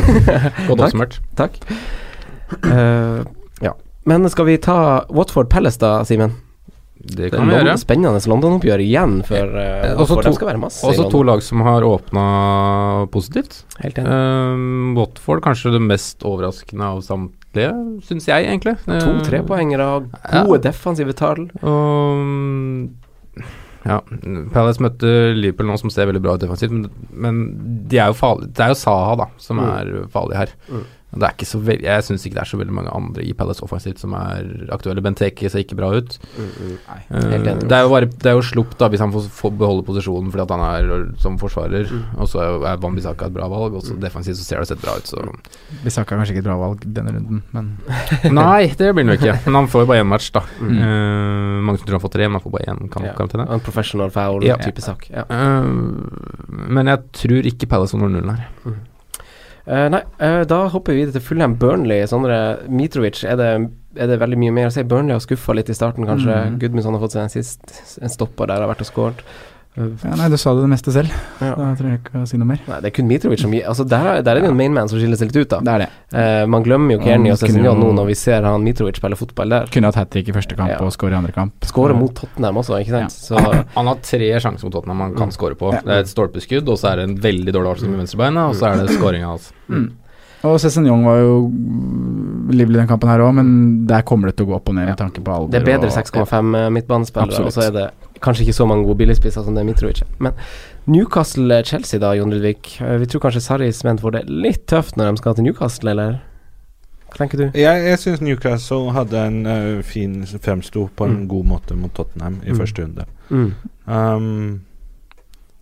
Godt 0.66 0.80
Takk. 0.80 0.80
oppsummert. 0.80 1.18
Takk. 1.38 1.60
Eh, 2.66 3.20
ja. 3.62 3.74
Men 4.10 4.26
skal 4.32 4.48
vi 4.48 4.58
ta 4.58 4.78
Watford 5.08 5.50
Palace 5.52 5.78
da, 5.80 6.00
Simen? 6.08 6.34
Det 7.00 7.16
Det 7.16 7.30
kan 7.32 7.48
vi 7.48 7.54
er 7.56 7.64
gjøre. 7.64 7.78
Spennende 7.80 8.20
London-oppgjør 8.28 8.82
igjen 8.84 9.14
for 9.24 9.54
uh, 9.56 9.96
også 9.96 10.14
for 10.18 10.22
to- 10.26 10.32
skal 10.36 10.50
være 10.50 10.60
masse 10.60 10.84
Også 10.86 11.06
to 11.10 11.22
lag 11.24 11.40
som 11.42 11.62
har 11.64 11.82
åpna 11.88 12.24
positivt. 13.10 13.62
Helt 13.80 13.96
enig. 14.02 14.10
Um, 14.12 14.94
Watford 14.98 15.40
kanskje 15.42 15.72
det 15.72 15.80
mest 15.80 16.20
overraskende 16.28 16.84
av 16.92 17.00
samtlige, 17.06 17.72
syns 18.04 18.28
jeg 18.28 18.44
egentlig. 18.50 18.76
To-tre 18.84 19.40
poenger 19.48 19.80
ja. 19.80 20.44
gode 20.44 20.60
defensive 20.68 21.16
tall. 21.16 21.48
Um, 21.62 22.90
ja, 23.86 23.96
Palace 24.52 24.82
møtte 24.84 25.08
Liverpool 25.32 25.70
nå 25.70 25.78
som 25.80 25.88
ser 25.92 26.04
veldig 26.10 26.20
bra 26.20 26.34
ut 26.36 26.42
defensivt, 26.44 26.70
men, 26.74 26.90
men 27.16 27.38
de 27.88 27.96
er 28.02 28.10
jo 28.12 28.18
farlige. 28.18 28.52
Det 28.52 28.66
er 28.66 28.74
jo 28.74 28.80
Saha 28.82 29.14
da 29.22 29.30
som 29.40 29.56
Mm. 29.56 29.70
er 29.72 30.08
farlig 30.12 30.36
her. 30.36 30.52
Mm. 30.68 30.82
Og 31.12 31.18
Det 31.18 31.26
er 31.26 31.32
ikke 31.34 31.46
så 31.50 31.58
veldig, 31.58 31.82
jeg 31.88 32.04
syns 32.06 32.24
ikke 32.26 32.36
det 32.38 32.42
er 32.44 32.50
så 32.52 32.58
veldig 32.60 32.74
mange 32.76 32.90
andre 32.94 33.22
i 33.26 33.32
Palace 33.34 33.62
offensivt 33.66 33.98
som 33.98 34.12
er 34.14 34.68
aktuelle. 34.70 35.02
Benteke 35.02 35.50
ser 35.50 35.64
ikke 35.64 35.74
bra 35.78 35.88
ut. 35.96 36.18
Eh, 36.38 36.76
Helt 37.10 37.46
enig. 37.50 37.64
det 37.68 37.72
er 37.76 37.82
jo 37.82 37.90
bare 37.90 38.06
Det 38.06 38.26
er 38.30 38.36
jo 38.38 38.44
slupp 38.46 38.76
da 38.78 38.88
hvis 38.88 39.00
han 39.02 39.10
får, 39.12 39.26
får 39.34 39.56
beholde 39.58 39.82
posisjonen 39.88 40.30
fordi 40.30 40.44
at 40.44 40.54
han 40.54 40.62
er 40.68 41.14
som 41.18 41.38
forsvarer. 41.40 41.90
Mm. 41.90 42.04
Og 42.20 42.28
så 42.30 42.44
er- 42.62 42.76
Bambisaka 42.80 43.26
et 43.26 43.34
bra 43.34 43.48
valg, 43.50 43.74
og 43.74 43.82
så 43.82 43.96
defensivt 44.00 44.38
så 44.38 44.44
ser 44.46 44.58
det 44.62 44.68
sett 44.68 44.80
bra 44.82 44.94
ut, 44.96 45.04
så 45.10 45.18
Bisaka 45.84 46.14
er 46.14 46.18
kanskje 46.22 46.36
ikke 46.36 46.44
et 46.44 46.48
bra 46.48 46.56
valg 46.62 46.80
denne 46.86 47.12
runden, 47.16 47.42
men 47.52 47.72
Nei, 48.40 48.68
det 48.78 48.94
blir 48.94 49.04
han 49.04 49.12
jo 49.12 49.18
ikke. 49.18 49.34
Men 49.46 49.54
han 49.54 49.66
får 49.68 49.82
jo 49.82 49.86
bare 49.90 50.04
én 50.04 50.08
match, 50.08 50.30
da. 50.32 50.40
Mm. 50.60 50.78
Eh, 50.78 51.60
mange 51.66 51.78
som 51.82 51.86
tror 51.90 51.98
han 51.98 52.04
får 52.06 52.14
tre, 52.14 52.28
men 52.28 52.38
han 52.38 52.44
får 52.46 52.54
bare 52.54 52.68
én 52.70 52.78
kampkarantene. 52.86 53.10
Ja. 53.10 53.16
karantene. 53.18 53.48
En 53.52 53.60
professional 53.66 54.10
foul 54.14 54.44
Ja. 54.46 54.56
type 54.56 54.80
sak. 54.80 55.08
Ja. 55.10 55.24
Uh, 55.28 55.66
men 56.70 56.86
jeg 56.86 57.02
tror 57.12 57.42
ikke 57.50 57.68
Palace 57.68 57.98
når 57.98 58.08
nullen 58.14 58.36
her. 58.36 58.48
Eh, 59.70 59.86
nei, 59.92 60.00
eh, 60.18 60.42
da 60.50 60.64
hopper 60.72 60.96
vi 60.96 61.04
videre 61.04 61.18
til 61.18 61.26
Fulham 61.28 61.54
Burnley. 61.60 62.02
Sondre 62.10 62.40
Mitrovic, 62.66 63.22
er 63.22 63.38
det, 63.38 63.50
er 63.94 64.10
det 64.10 64.18
veldig 64.22 64.38
mye 64.42 64.54
mer 64.56 64.70
å 64.70 64.74
si? 64.74 64.82
Burnley 64.82 65.14
har 65.14 65.22
skuffa 65.22 65.54
litt 65.54 65.70
i 65.70 65.76
starten, 65.76 66.08
kanskje. 66.08 66.34
Mm. 66.34 66.58
Gudmundsson 66.62 66.96
har 66.96 67.04
fått 67.04 67.14
seg 67.14 67.26
en 67.26 67.32
sist 67.36 68.00
En 68.02 68.12
stopper 68.12 68.50
der, 68.50 68.64
har 68.64 68.72
vært 68.72 68.82
og 68.82 68.90
skåret. 68.90 69.22
Ja, 69.78 70.16
nei, 70.18 70.26
du 70.28 70.34
sa 70.36 70.50
det 70.56 70.64
det 70.64 70.68
meste 70.72 70.90
selv. 70.92 71.12
Ja. 71.38 71.52
Da 71.54 71.68
trenger 71.78 71.92
jeg 71.94 72.00
ikke 72.02 72.20
å 72.20 72.26
si 72.26 72.36
noe 72.40 72.48
mer. 72.50 72.58
Nei, 72.66 72.78
det 72.82 72.88
er 72.90 72.94
kun 72.96 73.06
Mitrovic 73.06 73.38
som 73.40 73.52
gir 73.54 73.68
Altså, 73.70 73.84
der, 73.88 74.06
er- 74.10 74.22
der 74.26 74.32
er 74.36 74.40
det 74.40 74.48
jo 74.48 74.50
en 74.50 74.58
mainman 74.58 74.90
som 74.90 74.98
skiller 74.98 75.16
seg 75.20 75.30
litt 75.30 75.38
ut, 75.46 75.48
da. 75.52 75.60
Det 75.62 75.72
er 75.76 75.84
det. 75.84 75.88
Eh, 76.18 76.46
man 76.50 76.64
glemmer 76.66 76.96
jo 76.96 76.98
Kearney 77.04 77.30
og 77.30 77.38
kunne 77.38 77.74
nå 77.78 77.92
når 78.00 78.08
vi 78.10 78.16
ser 78.18 78.42
han 78.42 78.64
Mitrovic 78.66 78.98
spille 78.98 79.16
fotball 79.16 79.54
der. 79.54 79.70
Kunne 79.70 79.86
hatt 79.92 80.00
hat 80.02 80.10
trick 80.10 80.28
i 80.28 80.34
første 80.34 80.58
kamp 80.58 80.74
Ja. 80.74 80.80
og 80.82 80.90
skåre 80.92 81.14
i 81.14 81.18
andre 81.20 81.32
kamp. 81.32 81.54
Skåre 81.70 81.94
mot 81.96 82.12
Tottenham 82.18 82.58
også, 82.60 82.80
ikke 82.82 82.98
sant. 82.98 83.14
Så 83.14 83.38
Han 83.78 83.86
har 83.86 84.02
tre 84.02 84.32
sjanser 84.42 84.66
mot 84.66 84.72
Tottenham 84.74 85.00
han 85.06 85.14
kan 85.14 85.30
skåre 85.30 85.54
på. 85.54 85.70
Ja. 85.72 85.80
Det 85.86 85.94
er 85.96 86.04
et 86.04 86.10
stolpeskudd, 86.12 86.68
og 86.68 86.76
så 86.82 86.90
er 86.92 86.96
det 86.96 87.08
en 87.08 87.16
veldig 87.22 87.54
dårlig 87.54 87.76
avslutning 87.76 87.94
med 87.94 88.04
venstrebeinet, 88.08 88.42
og 88.50 88.58
så 88.58 88.72
er 88.74 88.82
det 88.82 88.98
skåringa 88.98 89.30
hans. 89.36 89.52
Mm. 89.70 89.88
Og 90.50 90.56
Cézinho 90.58 90.94
var 91.04 91.18
jo 91.20 91.32
livlig 92.50 92.78
den 92.80 92.88
kampen 92.88 93.10
her 93.12 93.20
òg, 93.20 93.34
men 93.36 93.86
der 93.86 94.02
kommer 94.08 94.30
det 94.30 94.38
til 94.38 94.46
å 94.48 94.50
gå 94.50 94.54
opp 94.56 94.70
og 94.72 94.74
ned 94.78 94.88
med 94.88 94.96
tanke 94.98 95.20
på 95.22 95.30
alder. 95.34 95.52
det 95.52 95.60
er 95.62 95.78
bedre 95.78 95.90
6,5 95.92 96.54
eh, 96.58 96.70
midtbanespillere, 96.74 97.44
og 97.44 97.52
så 97.52 97.66
er 97.68 97.74
det 97.76 97.88
kanskje 98.20 98.44
ikke 98.46 98.56
så 98.58 98.66
mange 98.68 98.84
gode 98.86 98.98
billigspisser 99.00 99.44
som 99.44 99.54
det 99.56 99.62
er 99.62 99.68
Mitrovic. 99.70 100.02
Men 100.18 100.32
Newcastle-Chelsea, 100.90 102.00
da, 102.02 102.12
Jon 102.18 102.30
Ludvig. 102.32 102.76
Eh, 102.80 102.96
Vi 103.00 103.06
tror 103.06 103.20
kanskje 103.26 103.40
Sarris 103.44 103.82
menn 103.86 103.98
får 104.00 104.12
det 104.18 104.24
litt 104.30 104.66
tøft 104.70 104.96
når 104.96 105.10
de 105.14 105.22
skal 105.22 105.34
til 105.38 105.44
Newcastle, 105.48 105.90
eller? 105.94 106.18
Hva 107.10 107.18
tenker 107.24 107.38
du? 107.40 107.46
Jeg, 107.58 107.84
jeg 107.88 107.98
syns 107.98 108.20
Newcastle 108.22 108.92
hadde 108.94 109.18
en 109.26 109.38
uh, 109.46 109.82
fin 109.82 110.20
fremsto 110.38 110.88
på 110.96 111.08
en 111.08 111.16
Mm. 111.24 111.28
god 111.28 111.46
måte 111.46 111.76
mot 111.76 111.92
Tottenham 111.94 112.40
i 112.46 112.50
Mm. 112.52 112.58
første 112.60 112.82
runde. 112.84 113.06
Mm. 113.30 113.54
Um, 113.86 114.60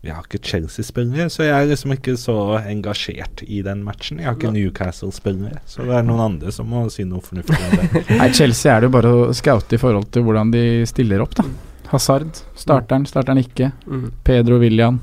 jeg 0.05 0.15
har 0.15 0.23
ikke 0.29 0.39
Chelsea-spillere, 0.45 1.29
så 1.33 1.43
jeg 1.49 1.55
er 1.57 1.67
liksom 1.73 1.93
ikke 1.97 2.17
så 2.21 2.35
engasjert 2.69 3.43
i 3.49 3.63
den 3.63 3.81
matchen. 3.83 4.19
Jeg 4.21 4.27
har 4.29 4.37
ikke 4.37 4.53
Newcastle-spillere, 4.53 5.59
så 5.67 5.83
det 5.89 5.97
er 5.97 6.03
noen 6.07 6.21
andre 6.21 6.53
som 6.53 6.69
må 6.71 6.85
si 6.93 7.05
noe 7.05 7.21
fornuftig 7.21 7.57
om 7.57 7.79
det. 7.95 8.05
Nei, 8.21 8.29
Chelsea 8.33 8.75
er 8.77 8.81
det 8.85 8.91
jo 8.91 8.95
bare 9.01 9.09
å 9.17 9.33
scoute 9.35 9.75
i 9.75 9.79
forhold 9.81 10.11
til 10.13 10.23
hvordan 10.29 10.53
de 10.53 10.85
stiller 10.87 11.21
opp, 11.25 11.35
da. 11.35 11.45
Hazard, 11.93 12.43
starter 12.59 12.99
han, 12.99 13.07
starter 13.09 13.35
han 13.35 13.41
ikke. 13.43 13.73
Mm. 13.87 14.11
Pedro 14.27 14.59
William. 14.63 15.01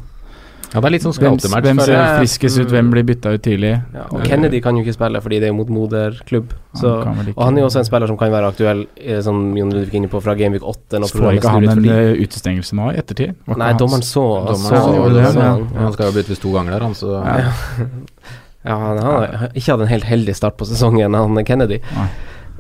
Ja, 0.73 0.81
det 0.81 0.89
er 0.89 0.93
litt 0.95 1.03
sånn 1.05 1.13
Hvem, 1.15 1.37
hvem 1.63 1.79
ser 1.85 2.17
friskest 2.17 2.59
ut, 2.59 2.71
hvem 2.73 2.89
blir 2.91 3.05
bytta 3.07 3.31
ut 3.35 3.43
tidlig? 3.45 3.71
Ja, 3.95 4.07
og 4.09 4.25
Kennedy 4.27 4.59
kan 4.63 4.75
jo 4.75 4.83
ikke 4.83 4.95
spille 4.97 5.21
fordi 5.23 5.37
det 5.39 5.47
er 5.47 5.55
mot 5.55 5.69
moderklubb. 5.71 6.51
Så, 6.75 6.91
han 7.05 7.29
og 7.31 7.43
han 7.45 7.55
er 7.55 7.63
jo 7.63 7.67
også 7.69 7.79
en 7.83 7.87
spiller 7.87 8.11
som 8.11 8.17
kan 8.19 8.33
være 8.33 8.49
aktuell, 8.51 8.81
eh, 8.99 9.21
som 9.23 9.39
Jon 9.55 9.71
Ludvig 9.71 9.93
er 9.93 9.99
inne 10.01 10.11
på, 10.11 10.19
fra 10.25 10.35
Gameweek 10.35 10.65
8. 10.67 10.99
Når 10.99 11.13
Får 11.13 11.37
ikke 11.39 11.53
han 11.53 11.69
en 11.71 11.87
eh, 11.93 12.19
utestengelse 12.25 12.75
nå 12.75 12.89
i 12.91 12.99
ettertid? 12.99 13.37
Var 13.47 13.61
Nei, 13.61 13.69
dommeren 13.79 14.03
så, 14.03 14.25
Dommeren 14.49 14.65
så, 14.65 14.81
så 14.83 15.13
det, 15.15 15.27
ja. 15.39 15.53
Han 15.85 15.95
skal 15.95 16.11
jo 16.11 16.17
byttes 16.17 16.43
to 16.43 16.51
ganger 16.57 16.75
der, 16.75 16.89
han, 16.89 16.97
så 16.97 17.21
Ja. 17.23 17.53
Ja, 18.65 18.79
han 18.81 18.97
har 18.97 19.51
ikke 19.53 19.75
hatt 19.75 19.81
en 19.85 19.91
helt 19.91 20.07
heldig 20.09 20.33
start 20.33 20.55
på 20.57 20.65
sesongen, 20.65 21.13
han 21.13 21.43
Kennedy. 21.45 21.77
Nei. 21.93 22.07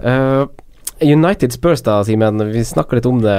Eh, 0.05 0.43
United 1.05 1.53
Spurs, 1.53 1.83
da, 1.85 1.99
Simen. 2.05 2.41
Vi 2.51 2.63
snakker 2.65 2.99
litt 2.99 3.07
om 3.09 3.21
det. 3.23 3.37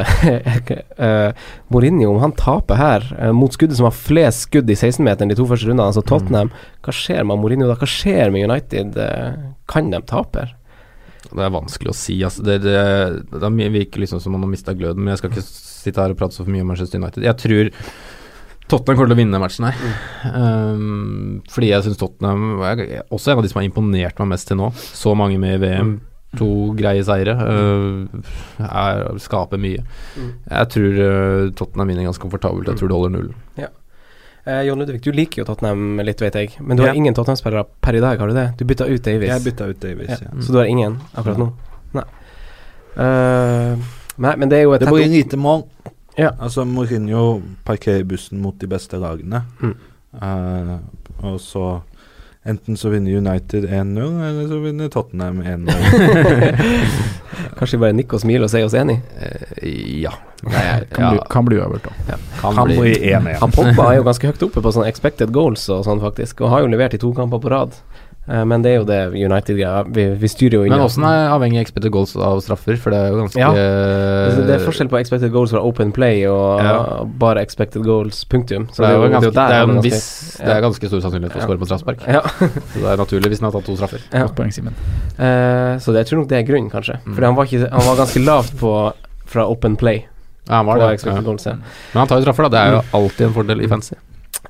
uh, 1.01 1.31
Mourinho, 1.73 2.11
om 2.13 2.21
han 2.23 2.35
taper 2.39 2.79
her, 2.81 3.07
eh, 3.19 3.33
mot 3.35 3.53
skuddet 3.55 3.79
som 3.79 3.89
har 3.89 3.97
flest 3.97 4.47
skudd 4.47 4.71
i 4.71 4.77
16-meteren 4.77 5.33
de 5.33 5.39
to 5.39 5.47
første 5.51 5.69
rundene, 5.69 5.89
altså 5.91 6.05
Tottenham, 6.07 6.53
hva 6.87 6.95
skjer 6.95 7.27
med 7.27 7.43
Mourinho 7.43 7.69
da? 7.69 7.79
Hva 7.81 7.89
skjer 7.91 8.33
med 8.35 8.47
United? 8.49 8.99
Eh, 9.03 9.39
kan 9.71 9.91
de 9.93 10.03
tape? 10.07 10.49
Det 11.27 11.43
er 11.43 11.55
vanskelig 11.55 11.91
å 11.91 11.97
si. 11.97 12.21
Altså. 12.25 12.45
Det, 12.47 12.61
det, 12.65 12.77
det 13.35 13.71
virker 13.75 14.05
liksom 14.05 14.23
som 14.23 14.35
om 14.35 14.41
han 14.41 14.47
har 14.47 14.55
mista 14.55 14.77
gløden, 14.77 15.03
men 15.03 15.15
jeg 15.15 15.25
skal 15.25 15.35
ikke 15.35 15.47
sitte 15.47 16.03
her 16.03 16.15
og 16.15 16.21
prate 16.21 16.39
så 16.39 16.47
mye 16.47 16.63
om 16.63 16.71
Manchester 16.71 17.03
United. 17.03 17.27
Jeg 17.27 17.41
tror 17.43 17.73
Tottenham 18.67 18.99
kommer 18.99 19.11
til 19.13 19.15
å 19.15 19.21
vinne 19.21 19.41
matchen 19.43 19.69
her. 19.69 19.97
Um, 20.27 21.41
fordi 21.53 21.71
jeg 21.71 21.87
syns 21.87 22.01
Tottenham 22.01 22.63
er 22.67 22.83
også 23.15 23.33
en 23.33 23.41
av 23.41 23.47
de 23.47 23.51
som 23.53 23.61
har 23.61 23.69
imponert 23.69 24.23
meg 24.23 24.33
mest 24.33 24.51
til 24.51 24.59
nå. 24.59 24.73
Så 24.75 25.15
mange 25.19 25.39
med 25.43 25.59
i 25.59 25.63
VM. 25.63 25.97
To 26.39 26.51
greie 26.77 27.03
seire. 27.07 27.35
Uh, 27.37 28.07
er, 28.67 29.03
skaper 29.23 29.61
mye. 29.61 29.83
Jeg 30.17 30.71
tror 30.75 31.01
uh, 31.01 31.51
Tottenham 31.57 31.93
vinner 31.93 32.09
ganske 32.09 32.23
komfortabelt. 32.23 32.69
Jeg 32.71 32.81
tror 32.83 32.93
det 32.93 32.99
holder 33.01 33.19
null. 33.19 33.35
Eh, 34.47 34.63
Jon 34.63 34.79
Ludvig, 34.79 35.01
du 35.03 35.11
liker 35.11 35.43
jo 35.43 35.45
Tottenham 35.49 35.99
litt, 36.07 36.21
vet 36.23 36.37
jeg. 36.39 36.53
Men 36.61 36.77
du 36.79 36.85
har 36.85 36.93
Ja. 36.93 36.95
ingen 36.95 37.15
Tottenham-spillere 37.15 37.67
per 37.83 37.97
i 37.97 38.01
dag, 38.01 38.19
har 38.19 38.29
du 38.29 38.35
det? 38.35 38.57
Du 38.57 38.65
bytta 38.65 38.87
ut 38.87 39.03
Davies. 39.03 39.29
Jeg 39.29 39.43
bytta 39.43 39.67
ut 39.67 39.81
Davies, 39.81 40.09
Ja. 40.09 40.17
ja. 40.23 40.41
Så 40.41 40.53
du 40.53 40.59
har 40.59 40.67
ingen 40.67 41.01
akkurat 41.17 41.39
nå? 41.39 41.53
Nei. 41.93 42.05
Uh, 42.97 43.77
nei, 44.17 44.37
men 44.37 44.49
det 44.49 44.59
er 44.59 44.63
jo 44.63 44.73
et 44.73 44.81
Det 44.81 44.89
blir 44.89 45.09
lite 45.09 45.37
mål. 45.37 45.65
Ja. 46.17 46.31
Altså, 46.39 46.65
Mourinho 46.65 47.43
parkerer 47.65 48.05
bussen 48.05 48.41
mot 48.41 48.57
de 48.59 48.67
beste 48.67 48.97
lagene. 48.97 49.43
Mm. 49.61 49.75
Uh, 50.15 50.79
og 51.25 51.41
så 51.41 51.83
Enten 52.47 52.77
så 52.79 52.93
vinner 52.93 53.17
United 53.19 53.65
1-0, 53.65 54.29
eller 54.29 54.49
så 54.49 54.59
vinner 54.63 54.89
Tottenham 54.89 55.43
1-0. 55.43 55.73
Kanskje 57.59 57.77
vi 57.77 57.81
bare 57.83 57.97
nikker 57.99 58.19
og 58.19 58.23
smiler 58.23 58.47
og 58.47 58.53
sier 58.53 58.69
oss 58.69 58.77
enig? 58.79 59.01
Uh, 59.19 59.67
ja. 60.05 60.13
Kan, 60.93 61.17
bli, 61.17 61.25
kan 61.33 61.49
bli 61.49 61.59
øvert, 61.59 61.89
da. 61.89 62.13
Ja. 62.13 62.19
Kan 62.41 62.55
kan, 62.55 62.71
bli 62.71 62.79
blir 62.79 63.07
1-1. 63.19 63.41
Han 63.41 63.55
Pogba 63.57 63.89
er 63.91 63.99
jo 63.99 64.07
ganske 64.07 64.31
høyt 64.31 64.47
oppe 64.47 64.63
på 64.63 64.75
sånn 64.77 64.87
expected 64.87 65.35
goals 65.35 65.67
og 65.75 65.83
sånn, 65.89 66.03
faktisk. 66.05 66.45
Og 66.45 66.55
har 66.55 66.63
jo 66.63 66.71
levert 66.71 66.95
i 66.95 67.03
to 67.03 67.11
kamper 67.17 67.43
på 67.43 67.51
rad. 67.51 67.75
Eh, 68.29 68.43
men 68.45 68.63
det 68.65 68.73
er 68.73 68.77
jo 68.81 68.85
det 68.89 68.99
United-greia. 69.15 69.85
Vi, 69.95 70.05
vi 70.19 70.29
styrer 70.29 70.57
jo 70.59 70.63
inn 70.67 70.73
Men 70.75 70.83
åssen 70.83 71.05
er 71.07 71.29
avhengig 71.31 71.61
expected 71.63 71.93
goals 71.95 72.17
av 72.19 72.41
straffer? 72.43 72.75
For 72.83 72.91
det 72.91 72.99
er 72.99 73.13
jo 73.13 73.21
ganske 73.23 73.39
Ja. 73.39 73.51
Altså, 73.53 74.47
det 74.49 74.55
er 74.57 74.65
forskjell 74.67 74.91
på 74.91 74.99
expected 74.99 75.31
goals 75.35 75.53
fra 75.55 75.63
open 75.63 75.93
play 75.95 76.25
og 76.27 76.63
Ja. 76.65 77.05
bare 77.07 77.41
expected 77.47 77.85
goals, 77.87 78.25
punktum. 78.25 78.67
Så 78.75 78.83
det 78.83 78.91
er 78.91 78.97
jo, 78.99 79.09
ganske, 79.15 79.31
det 79.31 79.47
er 79.47 79.63
en 79.63 79.81
viss 79.85 80.39
Det 80.41 80.57
er 80.57 80.61
ganske 80.65 80.91
stor 80.91 81.01
sannsynlighet 81.07 81.33
for 81.33 81.39
å 81.39 81.43
Ja. 81.43 81.47
skåre 81.47 81.61
på 81.63 81.69
straffespark. 81.71 82.03
Ja. 82.09 82.23
Så 82.75 82.83
det 82.83 82.91
er 82.93 82.97
naturlig 83.05 83.31
hvis 83.31 83.41
han 83.41 83.51
har 83.53 83.61
tatt 83.61 83.67
to 83.71 83.77
straffer. 83.77 84.03
Ja. 84.13 84.27
Poeng, 84.27 84.51
Simen. 84.53 84.75
Eh, 85.19 85.79
så 85.79 85.93
det, 85.95 86.03
jeg 86.03 86.11
tror 86.11 86.19
nok 86.25 86.29
det 86.29 86.39
er 86.43 86.47
grunnen, 86.51 86.71
kanskje. 86.71 86.99
Mm. 87.07 87.15
Fordi 87.15 87.27
han 87.31 87.37
var, 87.37 87.45
ikke, 87.47 87.71
han 87.71 87.87
var 87.87 87.97
ganske 88.03 88.25
lavt 88.27 88.57
på 88.59 88.75
fra 89.27 89.47
open 89.47 89.77
play. 89.77 90.05
Ja, 90.49 90.61
han 90.63 90.67
var 90.67 90.79
det. 90.79 91.03
goals, 91.25 91.47
ja. 91.47 91.55
Men 91.55 91.99
han 92.03 92.07
tar 92.09 92.19
jo 92.21 92.27
straffer, 92.27 92.47
da. 92.47 92.49
Det 92.49 92.61
er 92.63 92.73
jo 92.77 92.83
alltid 92.95 93.27
en 93.27 93.33
fordel 93.35 93.63
i 93.63 93.67
fancy. 93.71 93.95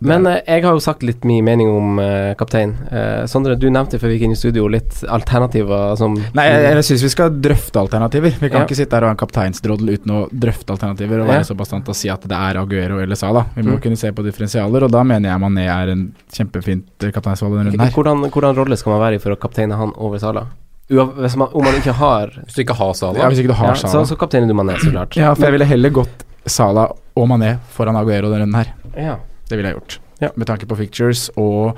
Men 0.00 0.26
eh, 0.26 0.40
jeg 0.46 0.62
har 0.64 0.72
jo 0.76 0.80
sagt 0.84 1.02
litt 1.02 1.24
min 1.24 1.44
mening 1.44 1.68
om 1.72 1.98
eh, 2.02 2.34
kaptein. 2.36 2.74
Eh, 2.92 3.24
Sondre, 3.30 3.54
du 3.58 3.68
nevnte 3.70 3.98
før 3.98 4.08
vi 4.12 4.18
gikk 4.18 4.24
inn 4.28 4.34
i 4.34 4.38
studio 4.38 4.66
litt 4.68 4.98
alternativer 5.08 5.96
som 5.96 6.14
Nei, 6.36 6.44
jeg, 6.50 6.62
jeg 6.76 6.84
syns 6.90 7.04
vi 7.06 7.10
skal 7.14 7.30
drøfte 7.42 7.80
alternativer. 7.80 8.34
Vi 8.40 8.50
kan 8.50 8.60
Ja. 8.60 8.66
ikke 8.66 8.76
sitte 8.76 8.96
her 8.98 9.06
og 9.06 9.08
ha 9.12 9.16
en 9.16 9.20
kapteinsdroddel 9.22 9.94
uten 9.96 10.12
å 10.12 10.20
drøfte 10.32 10.74
alternativer 10.76 11.20
og 11.22 11.26
Ja. 11.28 11.32
være 11.38 11.48
så 11.48 11.56
bastant 11.56 11.88
og 11.88 11.96
si 11.96 12.08
at 12.12 12.20
det 12.28 12.36
er 12.36 12.60
Aguero 12.60 13.00
eller 13.00 13.14
Sala. 13.16 13.46
Vi 13.54 13.62
må 13.62 13.76
Mm. 13.76 13.80
kunne 13.82 13.96
se 13.96 14.12
på 14.12 14.22
differensialer, 14.24 14.82
og 14.84 14.90
da 14.90 15.02
mener 15.02 15.30
jeg 15.30 15.40
Mané 15.40 15.66
er 15.68 15.92
en 15.92 16.14
kjempefint 16.32 16.86
eh, 17.04 17.10
kapteinsvalg 17.12 17.52
denne 17.56 17.70
runden 17.72 17.80
her. 17.80 17.90
hvordan, 17.90 18.30
hvordan 18.30 18.56
rolle 18.56 18.76
skal 18.76 18.92
man 18.92 19.00
være 19.00 19.14
i 19.14 19.18
for 19.18 19.30
å 19.30 19.36
kapteine 19.38 19.76
han 19.76 19.92
over 19.96 20.18
Sala? 20.18 20.46
Uav, 20.90 21.14
hvis 21.18 21.34
man, 21.36 21.48
om 21.52 21.64
man 21.64 21.74
ikke 21.74 21.92
har 21.98 22.28
Hvis 22.44 22.54
du 22.54 22.60
ikke 22.62 22.76
har 22.78 22.92
Salah 22.94 23.18
Ja, 23.18 23.28
hvis 23.28 23.40
ikke 23.42 23.48
du 23.48 23.54
har 23.58 23.68
ja, 23.68 23.74
Sala. 23.74 24.04
så, 24.04 24.14
så 24.14 24.16
kapteiner 24.16 24.46
du 24.46 24.54
Mané, 24.54 24.76
så 24.78 24.92
klart. 24.92 25.16
Ja, 25.16 25.32
for 25.34 25.42
jeg 25.48 25.52
ville 25.56 25.64
heller 25.66 25.90
gått 25.90 26.22
Sala 26.46 26.92
og 27.16 27.28
Mané 27.28 27.56
foran 27.74 27.96
Aguero 27.96 28.30
denne 28.30 28.44
runden 28.46 28.54
her. 28.54 28.72
Ja. 28.96 29.16
Det 29.48 29.56
ville 29.58 29.70
jeg 29.72 29.78
gjort. 29.80 29.98
Ja. 30.20 30.30
Med 30.36 30.46
tanke 30.48 30.66
på 30.66 30.76
fictures 30.78 31.26
og 31.36 31.76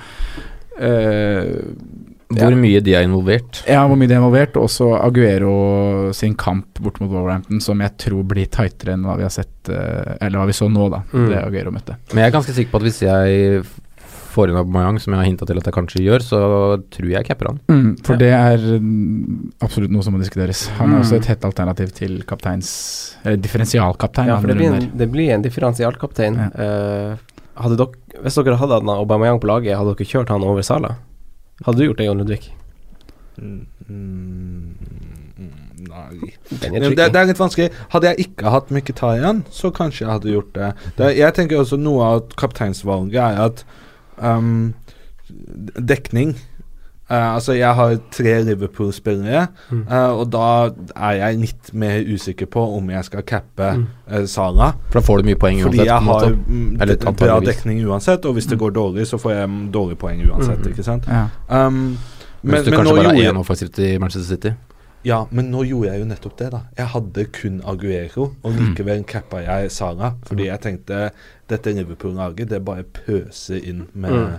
eh, 0.78 1.48
Hvor 2.28 2.54
mye 2.60 2.80
de 2.84 2.92
er 2.94 3.06
involvert. 3.06 3.62
Ja, 3.68 3.86
hvor 3.88 3.96
mye 3.98 4.06
de 4.10 4.14
er 4.14 4.20
involvert. 4.20 4.56
Og 4.60 4.66
også 4.68 4.90
Aguero 5.00 6.12
sin 6.16 6.34
kamp 6.38 6.78
bort 6.84 7.00
mot 7.00 7.10
Wolverhampton, 7.10 7.60
som 7.64 7.80
jeg 7.80 7.96
tror 8.04 8.22
blir 8.28 8.46
tightere 8.52 8.94
enn 8.98 9.06
hva 9.08 9.16
vi 9.18 9.24
har 9.26 9.32
sett 9.34 9.70
eh, 9.72 10.14
Eller 10.20 10.38
hva 10.42 10.46
vi 10.50 10.56
så 10.56 10.68
nå, 10.70 10.88
da. 10.92 11.02
Mm. 11.12 11.28
Det 11.32 11.42
Aguero 11.42 11.72
møtte. 11.74 11.96
Men 12.12 12.24
jeg 12.24 12.30
er 12.32 12.36
ganske 12.38 12.56
sikker 12.56 12.74
på 12.74 12.82
at 12.82 12.88
hvis 12.90 13.02
jeg 13.06 13.62
får 14.28 14.52
inn 14.52 14.58
Aubameyang, 14.60 14.98
som 15.02 15.14
jeg 15.14 15.18
har 15.22 15.26
hinta 15.26 15.46
til 15.48 15.58
at 15.58 15.66
jeg 15.66 15.74
kanskje 15.74 16.02
gjør, 16.04 16.22
så 16.22 16.38
tror 16.94 17.08
jeg 17.10 17.26
capper 17.26 17.48
han. 17.48 17.56
Mm, 17.72 17.86
for 18.06 18.14
Ja. 18.14 18.18
det 18.20 18.28
er 18.36 18.66
mm, 18.84 19.54
absolutt 19.64 19.90
noe 19.90 20.04
som 20.04 20.14
må 20.14 20.20
diskuteres. 20.20 20.66
Han 20.78 20.92
er 20.92 20.98
Mm. 20.98 21.02
også 21.02 21.16
et 21.16 21.26
hett 21.32 21.46
alternativ 21.48 21.90
til 21.96 22.20
kapteins 22.28 22.68
Eller 23.24 23.40
differensialkaptein. 23.40 24.28
Ja, 24.28 24.36
for 24.38 24.46
det 24.52 24.56
blir, 24.60 24.76
en, 24.76 24.90
det 25.00 25.08
blir 25.10 25.32
en 25.34 25.42
differensialkaptein. 25.42 26.36
Ja. 26.36 26.50
Eh, 26.54 27.16
hadde 27.58 27.78
dere, 27.80 28.22
hvis 28.24 28.38
dere 28.38 28.58
hadde 28.60 28.78
hatt 28.78 28.94
Aubameyang 28.94 29.40
på 29.42 29.50
laget, 29.50 29.76
hadde 29.78 29.94
dere 29.94 30.08
kjørt 30.08 30.32
han 30.32 30.46
over 30.46 30.64
Sala? 30.66 30.96
Hadde 31.66 31.80
du 31.80 31.88
gjort 31.88 32.00
det, 32.00 32.08
Jon 32.08 32.22
Ludvig? 32.22 32.42
Mm, 33.38 33.66
mm, 33.88 34.74
Nei. 35.88 36.32
Det, 36.50 36.70
det, 36.72 36.96
det 36.98 37.20
er 37.20 37.28
litt 37.30 37.40
vanskelig. 37.40 37.70
Hadde 37.92 38.10
jeg 38.10 38.26
ikke 38.28 38.52
hatt 38.52 38.72
Mkhitarian, 38.74 39.44
så 39.54 39.70
kanskje 39.74 40.04
jeg 40.04 40.10
hadde 40.10 40.32
gjort 40.32 40.50
det. 40.56 40.70
det. 40.98 41.10
Jeg 41.18 41.36
tenker 41.36 41.62
også 41.62 41.78
noe 41.80 42.06
av 42.06 42.34
kapteinsvalget 42.40 43.20
er 43.22 43.40
at 43.46 43.62
um, 44.18 44.74
dekning 45.78 46.34
Eh, 47.10 47.34
altså, 47.34 47.52
jeg 47.56 47.74
har 47.74 47.94
tre 48.12 48.42
Liverpool-spillere, 48.44 49.46
Mm. 49.70 49.86
uh, 49.90 50.18
og 50.20 50.30
da 50.30 50.70
er 50.96 51.12
jeg 51.12 51.38
litt 51.38 51.70
mer 51.74 52.00
usikker 52.04 52.46
på 52.46 52.60
om 52.76 52.90
jeg 52.90 53.04
skal 53.04 53.22
cappe 53.22 53.70
Mm. 53.76 53.86
uh, 54.12 54.26
Salah. 54.26 54.72
For 54.90 55.00
da 55.00 55.06
får 55.06 55.16
du 55.22 55.24
mye 55.30 55.34
poeng 55.40 55.56
uansett? 55.56 55.64
Fordi 55.72 55.84
jeg 55.86 56.02
har 56.02 56.26
mm, 56.28 56.80
Eller 56.82 56.96
bra 57.12 57.40
dekning 57.40 57.80
uansett, 57.86 58.24
og 58.26 58.34
hvis 58.34 58.46
det 58.46 58.58
går 58.58 58.70
dårlig, 58.72 59.06
så 59.06 59.16
får 59.18 59.30
jeg 59.32 59.48
dårlig 59.48 59.72
dårlige 59.72 59.96
poeng 59.98 60.20
uansett, 60.30 60.58
Mm. 60.60 60.72
ikke 60.72 60.84
sant? 60.84 61.04
Ja. 61.08 61.28
Um, 61.48 61.96
Men 62.42 62.54
hvis 62.54 62.64
du 62.64 62.70
men, 62.70 62.78
kanskje 62.80 62.94
bare 62.96 63.04
gjorde 63.04 63.24
har 63.24 63.32
én 63.32 63.38
offensivt 63.40 63.78
i 63.78 63.98
Manchester 63.98 64.34
City. 64.36 64.52
ja, 65.04 65.24
men 65.30 65.50
nå 65.50 65.62
gjorde 65.64 65.90
jeg 65.92 66.00
jo 66.00 66.04
nettopp 66.06 66.36
det, 66.38 66.50
da. 66.52 66.60
Jeg 66.76 66.86
hadde 66.86 67.24
kun 67.32 67.62
Aguero, 67.66 68.32
og 68.44 68.52
Mm. 68.52 68.58
likevel 68.74 69.04
cappa 69.06 69.36
jeg 69.38 69.70
Sara 69.70 70.12
Fordi 70.26 70.44
jeg 70.44 70.60
tenkte 70.60 71.10
dette 71.48 71.72
Liverpool-laget, 71.72 72.48
det 72.50 72.64
bare 72.64 72.82
pøser 72.82 73.64
inn 73.64 73.86
med, 73.94 74.10
Mm. 74.10 74.38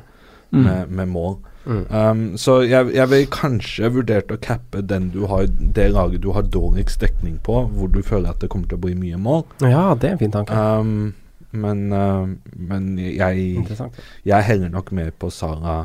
Mm. 0.52 0.64
med, 0.64 0.90
med 0.92 1.08
mål. 1.08 1.38
Mm. 1.70 1.86
Um, 1.94 2.22
så 2.38 2.62
jeg, 2.66 2.90
jeg 2.96 3.10
vil 3.12 3.28
kanskje 3.30 3.92
vurdert 3.94 4.32
å 4.34 4.40
cappe 4.42 4.82
den 4.82 5.12
du 5.14 5.28
har, 5.30 5.46
det 5.46 5.92
laget 5.94 6.24
du 6.24 6.32
har 6.34 6.48
dårligst 6.50 7.04
dekning 7.04 7.38
på, 7.46 7.62
hvor 7.76 7.92
du 7.94 8.02
føler 8.02 8.32
at 8.34 8.42
det 8.42 8.50
kommer 8.50 8.72
til 8.72 8.80
å 8.80 8.86
bli 8.88 8.96
mye 8.98 9.20
mål. 9.22 9.46
Ja, 9.62 9.92
det 9.94 10.10
er 10.10 10.16
en 10.18 10.24
fin 10.24 10.34
tanke. 10.34 10.58
Um, 10.58 11.14
men, 11.52 11.86
uh, 11.94 12.26
men 12.58 12.90
jeg, 12.98 13.62
jeg 14.26 14.50
heller 14.50 14.74
nok 14.74 14.92
mer 14.98 15.14
på 15.14 15.30
Sara 15.34 15.84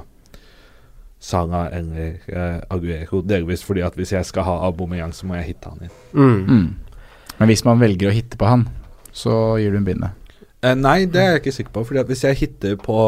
Sara 1.24 1.66
eller 1.72 2.18
uh, 2.32 2.64
Aguero, 2.72 3.22
delvis 3.24 3.64
fordi 3.64 3.84
at 3.84 3.96
hvis 3.96 4.12
jeg 4.12 4.28
skal 4.28 4.44
ha 4.48 4.58
Aubameyang, 4.66 5.12
så 5.16 5.28
må 5.28 5.38
jeg 5.38 5.54
hitte 5.54 5.72
han 5.72 5.86
inn. 5.86 5.94
Mm. 6.12 6.42
Mm. 6.48 6.98
Men 7.38 7.50
hvis 7.50 7.64
man 7.64 7.80
velger 7.80 8.10
å 8.10 8.14
hitte 8.14 8.40
på 8.40 8.48
han, 8.48 8.66
så 9.12 9.56
gir 9.60 9.72
du 9.72 9.80
en 9.80 9.88
bindet. 9.88 10.36
Uh, 10.64 10.74
nei, 10.76 11.04
det 11.08 11.20
er 11.20 11.34
jeg 11.34 11.44
ikke 11.44 11.56
sikker 11.58 11.76
på. 11.76 11.84
Fordi 11.88 12.02
at 12.04 12.12
hvis 12.12 12.24
jeg 12.24 12.40
hitter 12.40 12.76
på 12.80 12.98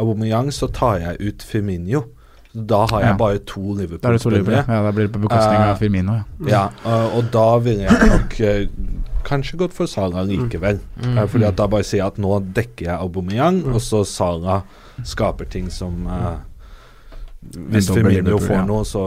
Aubameyang, 0.00 0.50
så 0.52 0.68
tar 0.72 0.98
jeg 1.04 1.20
ut 1.30 1.42
Firmino. 1.46 2.04
Da 2.52 2.80
har 2.90 3.00
jeg 3.04 3.10
Ja. 3.12 3.16
bare 3.16 3.38
to 3.46 3.60
er 3.60 3.76
Liverpool-spillere. 3.84 4.40
Liverpool. 4.42 4.74
Ja, 4.74 4.82
da 4.82 4.90
blir 4.96 5.06
det 5.06 5.12
på 5.14 5.20
bekostning 5.22 5.60
Eh, 5.60 5.68
av 5.70 5.78
Firmino, 5.78 6.12
ja. 6.16 6.48
Ja, 6.50 6.62
og, 6.84 7.12
og 7.20 7.30
da 7.30 7.44
ville 7.62 7.84
jeg 7.86 8.08
nok 8.10 8.40
eh, 8.40 8.66
kanskje 9.22 9.56
gått 9.60 9.72
for 9.76 9.86
Sara 9.86 10.24
likevel. 10.26 10.80
Mm. 10.98 11.18
Eh, 11.18 11.26
fordi 11.30 11.46
at 11.46 11.56
da 11.60 11.68
bare 11.70 11.84
sier 11.86 12.00
jeg 12.02 12.06
at 12.08 12.18
nå 12.18 12.40
dekker 12.56 12.86
jeg 12.88 12.98
Aubameyang, 12.98 13.60
Mm. 13.62 13.74
og 13.76 13.80
så 13.80 14.02
Sara 14.04 14.62
skaper 15.04 15.46
ting 15.48 15.70
som 15.70 16.06
uh, 16.10 16.38
Hvis 17.70 17.88
Firmino 17.88 18.36
får 18.42 18.56
ja. 18.56 18.64
noe, 18.66 18.82
så 18.84 19.04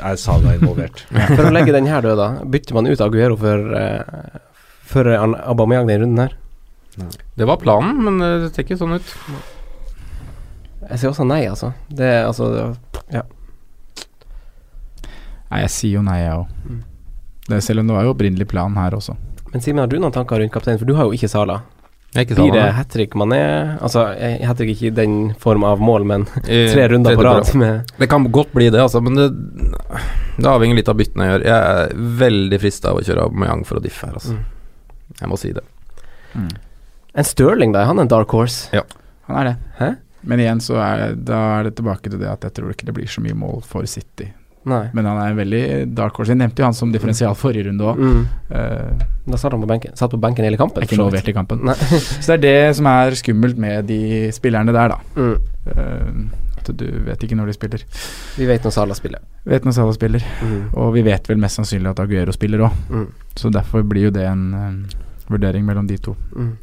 er 0.00 0.14
Sara 0.16 0.54
involvert. 0.56 1.02
For 1.36 1.48
å 1.48 1.52
legge 1.52 1.72
den 1.74 1.86
her 1.90 2.00
død, 2.06 2.16
da. 2.16 2.28
Bytter 2.46 2.74
man 2.78 2.86
ut 2.86 3.02
Aguero 3.04 3.36
for, 3.36 3.74
uh, 3.74 4.38
for 4.86 5.04
Aubameyang 5.12 5.86
den 5.90 6.00
runden 6.06 6.22
her? 6.28 6.36
Det 7.36 7.44
var 7.44 7.58
planen, 7.60 7.98
men 8.06 8.22
eh, 8.24 8.38
det 8.46 8.54
ser 8.54 8.64
ikke 8.64 8.78
sånn 8.80 8.94
ut. 8.96 9.10
Jeg 10.90 11.02
sier 11.02 11.10
også 11.10 11.26
nei, 11.26 11.42
altså. 11.50 11.72
Det 11.88 12.06
er 12.06 12.26
altså 12.26 12.50
Ja. 13.12 13.22
Nei, 15.50 15.62
jeg 15.62 15.70
sier 15.70 15.98
jo 15.98 16.02
nei, 16.02 16.18
jeg 16.24 16.34
òg. 16.40 16.46
Mm. 16.66 16.82
Selv 17.62 17.80
om 17.80 17.86
det 17.88 17.94
var 17.94 18.06
jo 18.06 18.12
opprinnelig 18.14 18.48
plan 18.50 18.74
her 18.74 18.96
også. 18.96 19.14
Men 19.52 19.62
Simen, 19.62 19.78
har 19.84 19.90
du 19.90 19.98
noen 20.02 20.14
tanker 20.14 20.40
rundt 20.42 20.52
kapteinen? 20.54 20.80
For 20.80 20.88
du 20.88 20.96
har 20.98 21.06
jo 21.06 21.14
ikke 21.14 21.30
Sala. 21.30 21.60
Ikke 22.16 22.36
Blir 22.38 22.52
det 22.54 22.64
hat 22.72 22.88
trick 22.88 23.12
man 23.18 23.32
er 23.34 23.74
Altså, 23.84 24.06
hat 24.16 24.56
trick 24.56 24.70
ikke 24.72 24.86
i 24.88 24.94
den 24.94 25.34
form 25.42 25.66
av 25.68 25.82
mål, 25.84 26.06
men 26.08 26.24
tre 26.46 26.86
runder 26.88 27.16
på 27.18 27.24
rad 27.26 27.50
med 27.58 27.90
Det 27.98 28.08
kan 28.08 28.24
godt 28.32 28.54
bli 28.56 28.70
det, 28.72 28.80
altså, 28.80 29.02
men 29.04 29.18
det, 29.18 29.26
det 30.38 30.48
avhenger 30.48 30.78
litt 30.78 30.88
av 30.88 30.96
byttene 30.96 31.26
jeg 31.26 31.34
gjør. 31.34 31.46
Jeg 31.50 31.82
er 31.82 32.06
veldig 32.22 32.60
frista 32.62 32.92
av 32.92 33.00
å 33.00 33.04
kjøre 33.04 33.26
Aubameyang 33.26 33.66
for 33.68 33.80
å 33.80 33.84
diffe 33.84 34.08
her, 34.08 34.16
altså. 34.16 34.36
Mm. 34.36 35.12
Jeg 35.20 35.30
må 35.32 35.38
si 35.40 35.52
det. 35.56 35.64
En 36.36 37.24
Stirling, 37.26 37.72
da? 37.74 37.84
Er 37.84 37.92
han 37.92 38.00
en 38.02 38.10
dark 38.12 38.32
horse? 38.36 38.72
Han 39.28 39.40
er 39.40 39.50
det. 39.50 39.54
Hæ? 39.78 39.90
Men 40.26 40.40
igjen 40.42 40.60
så 40.60 40.76
er 40.82 41.14
da 41.14 41.38
er 41.60 41.68
det 41.70 41.76
tilbake 41.78 42.10
til 42.10 42.18
det 42.18 42.28
at 42.28 42.42
jeg 42.48 42.52
tror 42.58 42.72
ikke 42.74 42.86
det 42.88 42.94
blir 42.96 43.06
så 43.10 43.22
mye 43.22 43.34
mål 43.38 43.62
for 43.66 43.86
City. 43.86 44.32
Nei. 44.66 44.88
Men 44.98 45.06
han 45.06 45.18
er 45.22 45.28
en 45.30 45.36
veldig 45.38 45.60
dark 45.94 46.16
horse. 46.18 46.32
Jeg 46.34 46.40
nevnte 46.40 46.58
jo 46.58 46.66
han 46.66 46.74
som 46.74 46.90
differensial 46.90 47.36
forrige 47.38 47.68
runde 47.68 47.84
òg. 47.86 48.00
Mm. 48.02 48.24
Uh, 48.50 49.04
Da 49.30 49.38
satt 49.38 49.52
han 49.54 49.62
på 49.62 49.68
benken. 49.70 49.94
Satt 49.98 50.10
på 50.10 50.18
benken 50.22 50.42
hele 50.46 50.58
kampen. 50.58 50.82
er 50.82 50.86
ikke 50.88 50.98
involvert 50.98 51.28
i 51.30 51.34
kampen. 51.36 51.62
Så 52.22 52.34
det 52.34 52.34
er 52.34 52.42
det 52.42 52.76
som 52.80 52.86
er 52.90 53.14
skummelt 53.14 53.56
med 53.62 53.86
de 53.86 54.00
spillerne 54.34 54.74
der, 54.74 54.96
da. 54.96 54.98
Mm. 55.14 55.38
Uh, 55.70 56.42
at 56.58 56.72
du 56.82 56.84
vet 57.06 57.22
ikke 57.22 57.38
når 57.38 57.46
de 57.52 57.54
spiller. 57.54 57.84
Vi 58.36 58.46
vet 58.50 58.64
når 58.66 58.74
Sala 58.74 58.94
spiller. 58.98 59.22
Vet 59.46 59.62
når 59.68 59.72
Salah 59.78 59.94
spiller, 59.94 60.26
Mm. 60.42 60.62
og 60.74 60.92
vi 60.98 61.02
vet 61.06 61.28
vel 61.30 61.38
mest 61.38 61.60
sannsynlig 61.60 61.90
at 61.94 62.00
Aguero 62.02 62.32
spiller 62.34 62.66
òg. 62.66 62.72
Mm. 62.90 63.06
Så 63.38 63.50
derfor 63.54 63.86
blir 63.86 64.08
jo 64.08 64.10
det 64.10 64.26
en 64.26 64.48
en 64.54 64.86
vurdering 65.30 65.64
mellom 65.66 65.86
de 65.86 65.96
to. 65.98 66.16
Mm. 66.34 66.56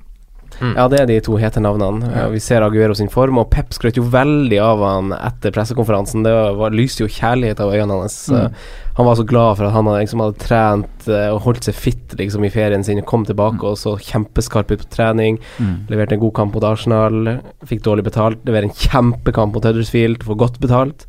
Mm. 0.64 0.74
Ja, 0.78 0.86
det 0.88 1.00
er 1.02 1.10
de 1.10 1.18
to 1.26 1.36
hete 1.42 1.60
navnene. 1.60 2.08
Ja. 2.08 2.28
Vi 2.32 2.40
ser 2.40 2.64
Aguero 2.64 2.96
sin 2.96 3.10
form, 3.12 3.42
og 3.42 3.50
Pep 3.52 3.74
skrøt 3.76 3.98
jo 4.00 4.06
veldig 4.14 4.60
av 4.64 4.84
han 4.88 5.12
etter 5.18 5.52
pressekonferansen. 5.52 6.24
Det 6.24 6.32
var, 6.60 6.72
lyste 6.72 7.04
jo 7.04 7.10
kjærlighet 7.12 7.60
av 7.60 7.74
øynene 7.74 7.98
hans. 8.06 8.16
Mm. 8.32 8.40
Eh, 8.46 8.72
Han 8.94 9.08
var 9.08 9.16
så 9.18 9.24
glad 9.26 9.58
for 9.58 9.66
at 9.66 9.74
han 9.74 9.88
liksom, 9.90 10.22
hadde 10.22 10.38
trent 10.44 11.08
eh, 11.10 11.30
og 11.34 11.42
holdt 11.48 11.66
seg 11.66 11.76
fit 11.76 12.14
liksom, 12.20 12.44
i 12.46 12.52
ferien 12.54 12.84
sin. 12.86 13.02
Kom 13.10 13.26
tilbake 13.26 13.66
og 13.66 13.76
så 13.82 13.96
kjempeskarp 13.98 14.72
ut 14.72 14.84
på 14.86 14.90
trening. 14.94 15.40
Mm. 15.58 15.76
Leverte 15.90 16.14
en 16.16 16.22
god 16.22 16.36
kamp 16.38 16.54
mot 16.56 16.68
Arsenal. 16.70 17.40
Fikk 17.68 17.82
dårlig 17.84 18.06
betalt. 18.06 18.44
Leverer 18.46 18.70
en 18.70 18.78
kjempekamp 18.78 19.58
mot 19.58 19.66
Huddersfield. 19.66 20.24
Får 20.24 20.40
godt 20.46 20.62
betalt. 20.64 21.08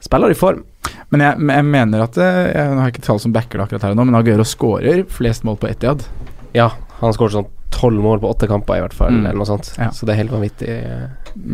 Spiller 0.00 0.32
i 0.32 0.38
form. 0.38 0.62
Men 1.10 1.26
jeg, 1.26 1.42
jeg 1.50 1.66
mener 1.66 2.06
at 2.06 2.16
eh, 2.22 2.44
Jeg 2.54 2.78
har 2.78 2.88
ikke 2.94 3.02
tall 3.04 3.18
som 3.20 3.34
backer 3.34 3.58
det 3.58 3.66
akkurat 3.66 3.84
her 3.84 3.92
og 3.92 3.98
nå, 4.00 4.06
men 4.08 4.16
Aguero 4.22 4.46
skårer 4.46 5.02
flest 5.10 5.44
mål 5.44 5.58
på 5.60 5.68
Etiad. 5.68 6.06
Ja, 6.56 6.70
han 7.02 7.12
skårer 7.12 7.40
sånn 7.42 7.50
tolv 7.70 8.02
mål 8.02 8.20
på 8.20 8.30
åtte 8.34 8.48
kamper, 8.50 8.76
i 8.76 8.80
hvert 8.84 8.94
fall, 8.96 9.12
Mm. 9.12 9.26
eller 9.26 9.38
noe 9.38 9.46
sånt. 9.48 9.72
Ja. 9.78 9.90
Så 9.90 10.06
det 10.06 10.14
er 10.14 10.20
helt 10.24 10.32
vanvittig. 10.34 10.74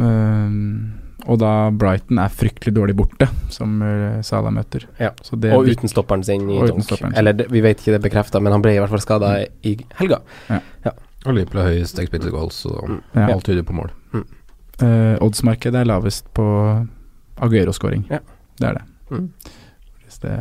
Um, 0.00 1.00
og 1.26 1.38
da 1.42 1.70
Brighton 1.74 2.18
er 2.22 2.29
fryktelig 2.31 2.74
dårlig 2.76 2.94
borte, 2.98 3.26
som 3.50 3.81
uh, 3.83 4.20
Salah 4.22 4.52
møter. 4.55 4.85
Ja. 5.00 5.11
Så 5.26 5.38
det 5.40 5.52
og 5.57 5.66
uten 5.66 5.90
stopperen 5.90 6.22
sin 6.24 6.48
i 6.50 6.59
donk. 6.68 6.92
Eller 7.16 7.33
det, 7.37 7.48
vi 7.50 7.61
vet 7.64 7.81
ikke 7.83 7.96
det 7.96 8.02
bekrefta, 8.07 8.40
men 8.40 8.52
han 8.55 8.62
ble 8.62 8.76
i 8.76 8.79
hvert 8.83 8.92
fall 8.92 9.02
skada 9.02 9.33
i 9.66 9.76
helga. 9.98 10.20
Og 11.26 11.35
Liverpool 11.35 11.62
har 11.64 11.72
høyest 11.72 11.98
expected 11.98 12.31
goals, 12.31 12.55
så 12.66 12.70
Mm. 12.87 13.00
Ja. 13.14 13.26
alt 13.35 13.44
tyder 13.44 13.62
på 13.66 13.74
mål. 13.74 13.90
Uh, 14.83 15.16
oddsmarkedet 15.24 15.81
er 15.81 15.85
lavest 15.88 16.26
på 16.37 16.44
Aguero-scoring. 17.42 18.05
Ja. 18.11 18.18
Det 18.61 18.68
er 18.68 18.74
det. 18.74 18.83
Mm. 19.11 19.31
Hvis 20.05 20.18
det 20.20 20.37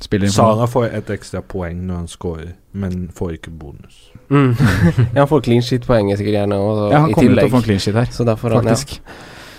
spiller 0.00 0.26
inn. 0.28 0.32
Sara 0.32 0.66
får 0.66 0.92
et 0.94 1.10
ekstra 1.10 1.42
poeng 1.42 1.80
når 1.88 1.94
han 1.96 2.06
scorer, 2.08 2.52
men 2.72 3.08
får 3.12 3.32
ikke 3.38 3.50
bonus. 3.58 4.10
Mm. 4.30 4.52
ja, 5.14 5.20
han 5.22 5.28
får 5.30 5.40
clean 5.46 5.64
shit-poenget 5.64 6.20
sikkert 6.20 6.40
gjerne, 6.40 6.58
og, 6.60 6.92
Ja, 6.92 7.02
han 7.04 7.10
i 7.10 7.16
kommer 7.16 7.40
til 7.40 7.48
å 7.48 7.52
få 7.54 7.60
en 7.62 7.66
clean 7.68 7.80
sheet 7.80 7.96
her, 7.96 8.10
Så, 8.12 8.26
han, 8.26 8.36
ja. 8.36 8.60
faktisk. 8.60 8.98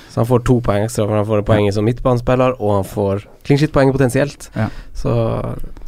så 0.10 0.21
han 0.21 0.29
får 0.29 0.43
to 0.49 0.60
poeng 0.65 0.86
ekstra, 0.86 1.08
for 1.08 1.17
han 1.17 1.25
får 1.29 1.41
poenget 1.47 1.77
som 1.77 1.88
midtbanespiller, 1.89 2.53
og 2.60 2.75
han 2.77 2.86
får 2.86 3.25
clean 3.47 3.62
shit-poenget 3.62 3.97
potensielt. 3.97 4.51
Ja. 4.55 4.69
Så 4.93 5.15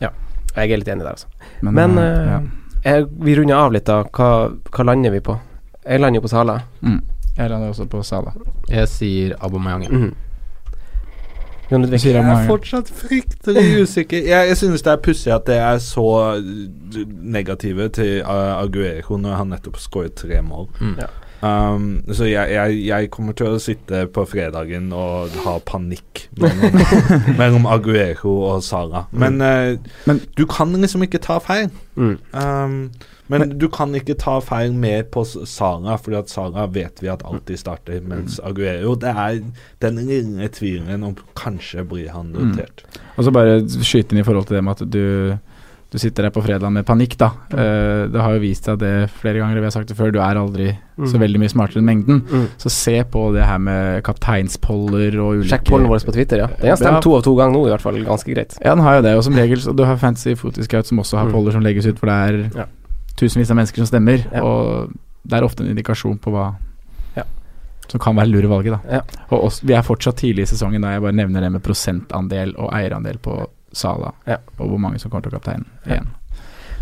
ja, 0.01 0.09
jeg 0.55 0.71
er 0.71 0.81
litt 0.81 0.91
enig 0.91 1.05
der, 1.05 1.13
altså. 1.13 1.29
Men, 1.61 1.77
Men, 1.77 1.97
uh, 1.97 2.03
eh, 2.03 2.33
ja. 2.33 2.41
Jeg, 2.81 3.07
vi 3.21 3.37
runder 3.37 3.55
av 3.61 3.75
litt, 3.75 3.85
da. 3.85 4.01
Hva, 4.09 4.29
hva 4.73 4.85
lander 4.89 5.13
vi 5.13 5.21
på? 5.21 5.37
Jeg 5.85 6.01
lander 6.01 6.17
jo 6.21 6.25
på 6.25 6.33
Sala. 6.33 6.61
mm. 6.81 7.01
Jeg 7.37 7.47
lander 7.49 7.69
også 7.71 7.85
på 7.87 8.01
Sala. 8.03 8.33
Jeg 8.69 8.87
sier 8.91 9.35
Abomayang. 9.39 9.85
Mm. 9.87 10.09
Jon 10.09 10.09
Ludvig. 10.09 10.09
Du 10.11 11.61
sier 11.61 11.61
Jeg 11.71 12.15
er 12.19 12.47
fortsatt 12.47 12.91
fryktelig 12.91 13.81
usikker. 13.81 14.17
Jeg, 14.27 14.47
jeg 14.51 14.57
synes 14.57 14.81
det 14.84 14.91
er 14.91 15.01
pussig 15.03 15.34
at 15.34 15.47
det 15.47 15.55
er 15.55 15.77
så 15.84 16.07
uh, 16.38 17.01
negative 17.07 17.89
til 17.95 18.21
uh, 18.21 18.60
Aguero 18.60 19.17
når 19.17 19.39
han 19.39 19.53
nettopp 19.55 19.79
skåret 19.79 20.17
tre 20.19 20.41
mål. 20.43 20.67
Mm. 20.81 20.97
Ja. 20.99 21.07
Um, 21.41 22.04
så 22.13 22.27
jeg, 22.30 22.51
jeg, 22.54 22.75
jeg 22.86 23.10
kommer 23.10 23.34
til 23.34 23.47
å 23.56 23.60
sitte 23.62 24.04
på 24.13 24.25
fredagen 24.30 24.91
og 24.93 25.34
ha 25.45 25.56
panikk 25.65 26.27
mellom, 26.38 26.75
mellom 27.39 27.65
Aguero 27.65 28.36
og 28.51 28.62
Sara. 28.65 29.08
Men, 29.12 29.41
uh, 29.41 29.77
Men- 30.06 30.21
du 30.38 30.45
kan 30.45 30.71
liksom 30.77 31.01
ikke 31.08 31.21
ta 31.23 31.39
feil. 31.41 31.71
Mm. 31.97 32.17
Um, 32.38 32.75
men, 33.32 33.58
du 33.58 33.67
kan 33.71 33.93
ikke 33.95 34.17
ta 34.19 34.39
feil 34.43 34.73
mer 34.75 35.04
på 35.08 35.23
Sara, 35.25 35.95
fordi 35.97 36.17
at 36.19 36.30
Sara 36.30 36.65
vet 36.67 36.99
vi 37.01 37.08
at 37.10 37.23
alltid 37.25 37.58
starter, 37.62 38.01
mens 38.04 38.41
Aguero 38.43 38.93
Det 38.99 39.13
er 39.15 39.39
den 39.80 40.01
lille 40.10 40.49
tvilen 40.51 41.04
om 41.08 41.15
kanskje 41.39 41.86
blir 41.88 42.10
han 42.12 42.34
Mm. 42.36 42.51
notert. 42.51 42.84
Og 43.17 43.23
så 43.25 43.32
bare 43.34 43.62
skyte 43.67 44.12
inn 44.13 44.19
i 44.21 44.27
forhold 44.27 44.45
til 44.49 44.58
det 44.60 44.63
med 44.67 44.82
at 44.82 44.91
du 44.91 45.38
du 45.91 45.97
sitter 45.99 46.23
der 46.23 46.32
på 46.32 46.41
fredag 46.41 46.71
med 46.71 46.86
panikk, 46.88 47.17
da. 47.19 47.27
Uh, 47.51 48.08
det 48.08 48.15
har 48.21 48.34
jo 48.34 48.39
vist 48.39 48.63
seg 48.63 48.77
det 48.80 49.10
flere 49.12 49.41
ganger, 49.41 49.58
vi 49.60 49.67
har 49.67 49.71
sagt 49.75 49.88
det 49.91 49.97
før, 49.97 50.12
du 50.15 50.19
er 50.23 50.36
aldri 50.39 50.69
så 51.01 51.17
Mm. 51.17 51.21
veldig 51.23 51.39
mye 51.41 51.49
smartere 51.51 51.77
enn 51.82 51.86
mengden. 51.89 52.21
Mm. 52.30 52.47
Så 52.62 52.69
se 52.69 53.04
på 53.04 53.34
det 53.34 53.43
her 53.43 53.58
med 53.58 54.04
kapteinspoller 54.04 55.15
og 55.19 55.39
ulike 55.41 55.49
Sjekk 55.49 55.65
pollen 55.71 55.88
vår 55.89 56.04
på 56.06 56.13
Twitter, 56.13 56.38
ja. 56.38 56.47
Den 56.62 56.69
har 56.69 56.77
stemt 56.77 56.93
Ja. 56.93 56.99
to 57.01 57.15
av 57.15 57.23
to 57.23 57.36
ganger 57.36 57.54
nå, 57.58 57.65
i 57.67 57.71
hvert 57.71 57.82
fall. 57.82 57.97
Ganske 58.06 58.34
greit. 58.36 58.58
Ja, 58.63 58.75
den 58.75 58.84
har 58.84 58.95
jo 58.97 59.01
det, 59.01 59.15
og 59.17 59.23
som 59.23 59.34
regel 59.34 59.58
så 59.58 59.75
du 59.75 59.84
har 59.84 59.97
Fantasy 59.97 60.36
Footy 60.36 60.62
Scout 60.63 60.86
som 60.86 60.99
også 60.99 61.17
har 61.17 61.25
Mm. 61.25 61.32
poller 61.34 61.51
som 61.51 61.62
legges 61.63 61.86
ut, 61.88 61.97
for 61.99 62.06
det 62.08 62.13
er 62.54 62.60
Ja. 62.60 62.65
tusenvis 63.17 63.49
av 63.51 63.58
mennesker 63.58 63.75
som 63.84 63.86
stemmer, 63.88 64.23
Ja. 64.32 64.41
og 64.43 64.93
det 65.27 65.34
er 65.39 65.43
ofte 65.43 65.62
en 65.62 65.75
indikasjon 65.75 66.19
på 66.19 66.32
hva 66.32 66.56
Ja. 67.17 67.23
som 67.88 67.99
kan 67.99 68.15
være 68.15 68.30
lure 68.32 68.47
valget, 68.47 68.71
da. 68.71 68.80
Ja. 68.95 69.01
Og 69.32 69.43
også, 69.49 69.63
vi 69.65 69.73
er 69.73 69.82
fortsatt 69.82 70.15
tidlig 70.17 70.43
i 70.43 70.56
sesongen, 70.56 70.82
da 70.82 70.89
jeg 70.93 71.01
bare 71.01 71.12
nevner 71.13 71.41
det 71.41 71.51
med 71.51 71.63
prosentandel 71.63 72.54
og 72.58 72.71
eierandel 72.71 73.17
på 73.19 73.47
Sala, 73.73 74.12
Ja. 74.27 74.38
og 74.60 74.69
hvor 74.69 74.79
mange 74.79 74.99
som 74.99 75.10
kommer 75.12 75.23
til 75.23 75.31
å 75.31 75.39
kapteinen 75.39 75.65
Ja. 75.86 75.93
igjen. 75.95 76.07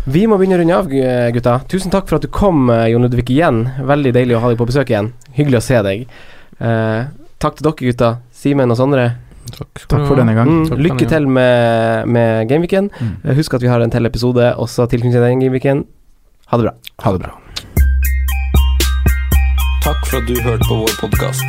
Vi 0.06 0.26
må 0.26 0.38
begynne 0.38 0.56
å 0.56 0.60
runde 0.60 0.76
av, 0.78 0.88
gutta. 1.34 1.60
Tusen 1.68 1.90
takk 1.90 2.08
for 2.08 2.16
at 2.16 2.22
du 2.22 2.28
kom, 2.28 2.70
eh, 2.70 2.86
Jon 2.90 3.02
Ludvig, 3.02 3.28
igjen. 3.30 3.70
Veldig 3.84 4.12
deilig 4.14 4.36
å 4.36 4.40
ha 4.40 4.48
deg 4.48 4.56
på 4.58 4.66
besøk 4.66 4.88
igjen. 4.88 5.12
Hyggelig 5.36 5.58
å 5.58 5.62
se 5.62 5.82
deg. 5.82 6.06
Eh, 6.60 7.04
takk 7.38 7.56
til 7.56 7.64
dere, 7.70 7.92
gutta. 7.92 8.18
Simen 8.32 8.70
og 8.70 8.76
Sondre. 8.78 9.16
Takk 9.50 10.06
for 10.06 10.14
denne 10.16 10.34
gang. 10.34 10.46
Mm, 10.48 10.68
Takk 10.68 10.78
lykke 10.78 10.98
denne 10.98 11.08
til 11.10 11.26
med, 11.28 12.06
med 12.08 12.48
Gameweeken. 12.48 12.90
Mm. 13.00 13.16
Eh, 13.24 13.34
Husk 13.34 13.54
at 13.54 13.60
vi 13.60 13.68
har 13.68 13.80
en 13.82 13.90
til 13.90 14.06
episode 14.06 14.54
også 14.56 14.88
tilknyttet 14.88 15.20
den 15.20 15.40
Gameweeken. 15.40 15.84
Ha 16.48 16.56
det 16.56 16.64
bra. 16.64 16.72
Ha 17.04 17.12
det 17.12 17.20
bra. 17.20 17.32
Takk 19.82 20.06
for 20.06 20.16
at 20.20 20.26
du 20.28 20.34
hørte 20.42 20.64
på 20.68 20.76
vår 20.80 20.96
podkast. 21.00 21.44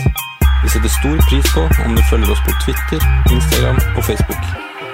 Vi 0.63 0.69
setter 0.69 0.89
stor 0.89 1.17
pris 1.29 1.47
på 1.53 1.61
om 1.85 1.95
du 1.95 2.01
følger 2.09 2.31
oss 2.31 2.43
på 2.45 2.51
Twitter, 2.65 2.99
Instagram 3.31 3.79
og 3.97 4.03
Facebook. 4.03 4.70